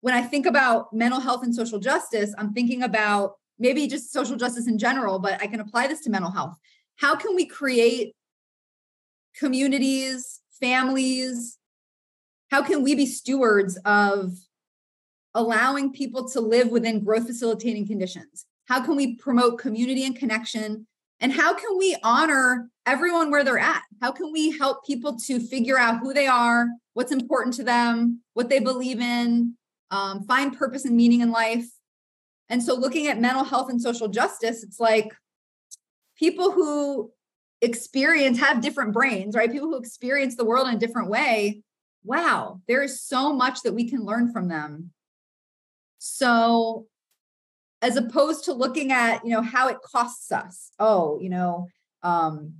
when 0.00 0.14
I 0.14 0.22
think 0.22 0.46
about 0.46 0.92
mental 0.92 1.20
health 1.20 1.42
and 1.42 1.54
social 1.54 1.78
justice, 1.78 2.34
I'm 2.38 2.52
thinking 2.52 2.82
about 2.82 3.34
maybe 3.58 3.86
just 3.86 4.12
social 4.12 4.36
justice 4.36 4.66
in 4.66 4.78
general, 4.78 5.18
but 5.18 5.40
I 5.42 5.46
can 5.46 5.60
apply 5.60 5.88
this 5.88 6.00
to 6.02 6.10
mental 6.10 6.30
health. 6.30 6.56
How 6.96 7.14
can 7.14 7.34
we 7.34 7.46
create 7.46 8.14
communities, 9.36 10.40
families? 10.60 11.58
How 12.50 12.62
can 12.62 12.82
we 12.82 12.94
be 12.94 13.06
stewards 13.06 13.78
of 13.84 14.32
allowing 15.34 15.92
people 15.92 16.28
to 16.30 16.40
live 16.40 16.68
within 16.68 17.04
growth 17.04 17.26
facilitating 17.26 17.86
conditions? 17.86 18.46
How 18.66 18.84
can 18.84 18.96
we 18.96 19.16
promote 19.16 19.58
community 19.58 20.04
and 20.04 20.16
connection 20.16 20.86
and 21.20 21.32
how 21.32 21.54
can 21.54 21.76
we 21.76 21.96
honor 22.02 22.70
everyone 22.86 23.30
where 23.30 23.44
they're 23.44 23.58
at? 23.58 23.82
How 24.00 24.12
can 24.12 24.32
we 24.32 24.56
help 24.56 24.84
people 24.84 25.18
to 25.26 25.40
figure 25.40 25.78
out 25.78 25.98
who 25.98 26.14
they 26.14 26.26
are, 26.26 26.68
what's 26.94 27.12
important 27.12 27.54
to 27.56 27.64
them, 27.64 28.22
what 28.34 28.48
they 28.48 28.60
believe 28.60 29.00
in, 29.00 29.54
um, 29.90 30.24
find 30.24 30.56
purpose 30.56 30.84
and 30.84 30.96
meaning 30.96 31.20
in 31.20 31.30
life? 31.30 31.66
And 32.48 32.62
so, 32.62 32.74
looking 32.74 33.08
at 33.08 33.20
mental 33.20 33.44
health 33.44 33.68
and 33.68 33.82
social 33.82 34.08
justice, 34.08 34.62
it's 34.62 34.80
like 34.80 35.12
people 36.16 36.52
who 36.52 37.10
experience 37.60 38.38
have 38.38 38.60
different 38.60 38.92
brains, 38.92 39.34
right? 39.34 39.50
People 39.50 39.68
who 39.68 39.78
experience 39.78 40.36
the 40.36 40.44
world 40.44 40.68
in 40.68 40.74
a 40.74 40.78
different 40.78 41.10
way. 41.10 41.62
Wow, 42.04 42.60
there 42.68 42.82
is 42.82 43.02
so 43.02 43.32
much 43.32 43.62
that 43.62 43.74
we 43.74 43.90
can 43.90 44.04
learn 44.04 44.32
from 44.32 44.48
them. 44.48 44.92
So, 45.98 46.86
as 47.82 47.96
opposed 47.96 48.44
to 48.44 48.52
looking 48.52 48.92
at 48.92 49.24
you 49.24 49.30
know 49.30 49.42
how 49.42 49.68
it 49.68 49.78
costs 49.82 50.32
us. 50.32 50.70
Oh 50.78 51.18
you 51.20 51.28
know 51.28 51.68
um, 52.02 52.54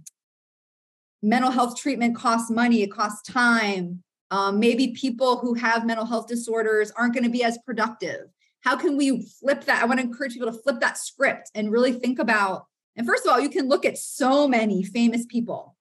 mental 1.22 1.50
health 1.50 1.76
treatment 1.76 2.16
costs 2.16 2.50
money 2.50 2.83
it 2.83 2.92
costs 2.92 3.22
time. 3.31 4.02
Um, 4.31 4.61
maybe 4.61 4.88
people 4.88 5.38
who 5.38 5.54
have 5.54 5.87
mental 5.87 6.04
health 6.04 6.26
disorders 6.26 6.90
aren't 6.90 7.14
going 7.14 7.24
to 7.24 7.31
be 7.31 7.42
as 7.42 7.59
productive. 7.64 8.26
How 8.61 8.76
can 8.76 8.96
we 8.96 9.22
flip 9.40 9.64
that? 9.64 9.83
I 9.83 9.87
want 9.87 10.00
to 10.00 10.07
encourage 10.07 10.35
people 10.35 10.52
to 10.52 10.59
flip 10.59 10.81
that 10.81 10.98
script 10.98 11.50
and 11.54 11.72
really 11.72 11.92
think 11.92 12.18
about 12.18 12.66
and 12.98 13.07
first 13.07 13.24
of 13.24 13.33
all 13.33 13.40
you 13.40 13.48
can 13.48 13.68
look 13.68 13.87
at 13.87 13.96
so 13.96 14.46
many 14.46 14.83
famous 14.83 15.24
people. 15.26 15.76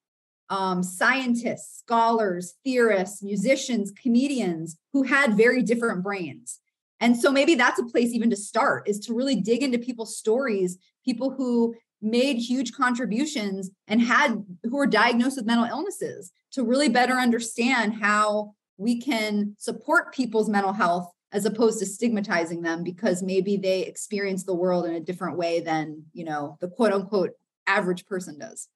Um, 0.50 0.82
scientists 0.82 1.80
scholars 1.80 2.54
theorists 2.63 3.21
musicians 3.21 3.91
comedians 3.91 4.78
who 4.93 5.04
had 5.04 5.36
very 5.36 5.62
different 5.62 6.04
brains 6.04 6.62
and 7.00 7.18
so 7.18 7.32
maybe 7.32 7.56
that's 7.56 7.80
a 7.80 7.86
place 7.86 8.12
even 8.14 8.30
to 8.30 8.36
start 8.36 8.88
is 8.88 9.00
to 9.02 9.14
really 9.14 9.36
dig 9.36 9.62
into 9.62 9.78
people's 9.78 10.18
stories, 10.18 10.78
people 11.06 11.32
who 11.32 11.76
made 12.02 12.38
huge 12.38 12.74
contributions 12.74 13.72
and 13.88 14.02
had 14.02 14.44
who 14.64 14.76
were 14.76 14.88
diagnosed 14.88 15.38
with 15.38 15.46
mental 15.46 15.66
illnesses 15.66 16.32
to 16.52 16.64
really 16.64 16.90
better 16.90 17.14
understand 17.14 17.96
how 18.02 18.54
we 18.78 19.02
can 19.02 19.56
support 19.58 20.14
people's 20.14 20.50
mental 20.50 20.74
health 20.74 21.12
as 21.32 21.46
opposed 21.46 21.80
to 21.80 21.86
stigmatizing 21.86 22.62
them 22.62 22.84
because 22.84 23.22
maybe 23.22 23.58
they 23.58 23.82
experience 23.82 24.44
the 24.44 24.56
world 24.56 24.86
in 24.86 24.94
a 24.94 25.00
different 25.00 25.38
way 25.38 25.60
than, 25.60 26.04
you 26.14 26.24
know, 26.24 26.58
the 26.62 26.70
quote 26.70 26.94
unquote 26.94 27.32
average 27.66 28.06
person 28.06 28.40
does. 28.40 28.70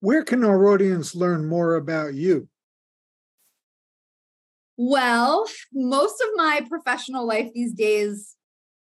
Where 0.00 0.22
can 0.22 0.44
our 0.44 0.66
audience 0.66 1.14
learn 1.14 1.46
more 1.46 1.74
about 1.74 2.14
you? 2.14 2.48
Well, 4.76 5.46
most 5.72 6.20
of 6.20 6.28
my 6.34 6.62
professional 6.68 7.26
life 7.26 7.50
these 7.54 7.72
days 7.72 8.36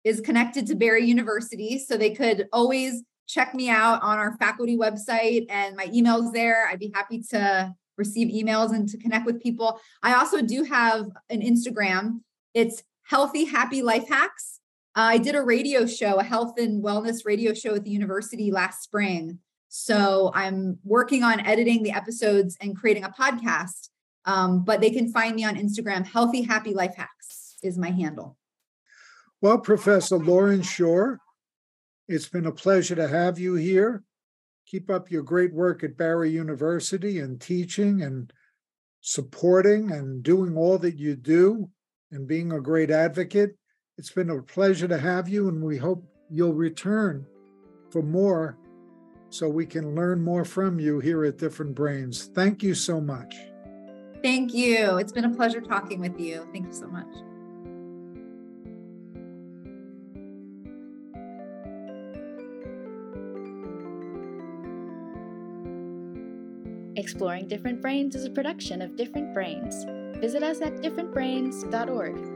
is 0.05 0.21
connected 0.21 0.67
to 0.69 0.75
Barry 0.75 1.05
University. 1.05 1.79
So 1.79 1.97
they 1.97 2.11
could 2.15 2.49
always 2.53 3.03
check 3.27 3.55
me 3.55 3.69
out 3.69 4.03
on 4.03 4.19
our 4.19 4.37
faculty 4.39 4.77
website 4.77 5.47
and 5.49 5.77
my 5.77 5.91
email's 5.93 6.33
there. 6.33 6.69
I'd 6.69 6.79
be 6.79 6.93
happy 6.95 7.23
to 7.31 7.75
receive 7.99 8.29
emails 8.29 8.73
and 8.73 8.89
to 8.89 8.99
connect 8.99 9.27
with 9.27 9.43
people. 9.43 9.81
I 10.03 10.15
also 10.15 10.43
do 10.43 10.63
have 10.65 11.07
an 11.31 11.41
Instagram. 11.41 12.21
It's 12.55 12.83
Healthy 13.05 13.47
Happy 13.47 13.83
Life 13.83 14.09
Hacks. 14.09 14.61
Uh, 14.95 15.11
I 15.11 15.19
did 15.19 15.35
a 15.35 15.43
radio 15.43 15.87
show, 15.87 16.19
a 16.19 16.25
health 16.25 16.59
and 16.59 16.83
wellness 16.83 17.25
radio 17.25 17.53
show 17.53 17.75
at 17.75 17.85
the 17.85 17.91
university 17.91 18.51
last 18.51 18.83
spring. 18.83 19.41
So 19.69 20.31
I'm 20.35 20.79
working 20.85 21.23
on 21.23 21.41
editing 21.41 21.83
the 21.83 21.93
episodes 21.93 22.57
and 22.61 22.77
creating 22.77 23.05
a 23.05 23.11
podcast. 23.11 23.91
Um, 24.27 24.65
but 24.65 24.81
they 24.81 24.91
can 24.91 25.11
find 25.11 25.37
me 25.37 25.45
on 25.45 25.55
Instagram. 25.55 26.07
Healthy 26.07 26.43
Happy 26.43 26.75
Life 26.75 26.97
Hacks 26.97 27.57
is 27.63 27.79
my 27.79 27.91
handle. 27.91 28.37
Well, 29.41 29.59
Professor 29.59 30.19
Lauren 30.19 30.63
Shure, 30.63 31.21
it's 32.09 32.29
been 32.29 32.47
a 32.47 32.53
pleasure 32.53 32.97
to 32.97 33.07
have 33.07 33.39
you 33.39 33.55
here. 33.55 34.03
Keep 34.67 34.91
up 34.91 35.11
your 35.11 35.23
great 35.23 35.53
work 35.53 35.85
at 35.85 35.97
Barry 35.97 36.31
University 36.31 37.21
and 37.21 37.41
teaching 37.41 38.03
and 38.03 38.33
supporting 39.01 39.93
and 39.93 40.23
doing 40.23 40.57
all 40.57 40.79
that 40.79 40.97
you 40.97 41.15
do 41.15 41.71
and 42.11 42.27
being 42.27 42.53
a 42.53 42.61
great 42.61 42.91
advocate. 42.91 43.57
It's 43.99 44.11
been 44.11 44.31
a 44.31 44.43
pleasure 44.43 44.89
to 44.89 44.99
have 44.99 45.29
you, 45.29 45.49
and 45.49 45.63
we 45.63 45.77
hope 45.77 46.05
you'll 46.29 46.53
return 46.53 47.25
for 47.91 48.03
more 48.03 48.59
so 49.31 49.49
we 49.49 49.67
can 49.67 49.95
learn 49.95 50.23
more 50.23 50.45
from 50.45 50.81
you 50.81 50.99
here 50.99 51.25
at 51.25 51.39
Different 51.39 51.75
Brains. 51.75 52.31
Thank 52.35 52.63
you 52.63 52.75
so 52.75 53.01
much. 53.01 53.35
Thank 54.27 54.53
you. 54.55 54.97
It's 54.97 55.13
been 55.13 55.25
a 55.25 55.31
pleasure 55.31 55.61
talking 55.61 56.01
with 56.01 56.19
you. 56.19 56.49
Thank 56.53 56.67
you 56.67 56.73
so 56.73 56.89
much. 56.89 57.07
Exploring 66.97 67.47
Different 67.47 67.81
Brains 67.81 68.17
is 68.17 68.25
a 68.25 68.31
production 68.31 68.83
of 68.83 68.97
Different 68.97 69.33
Brains. 69.33 69.85
Visit 70.21 70.43
us 70.43 70.61
at 70.61 70.75
differentbrains.org. 70.79 72.36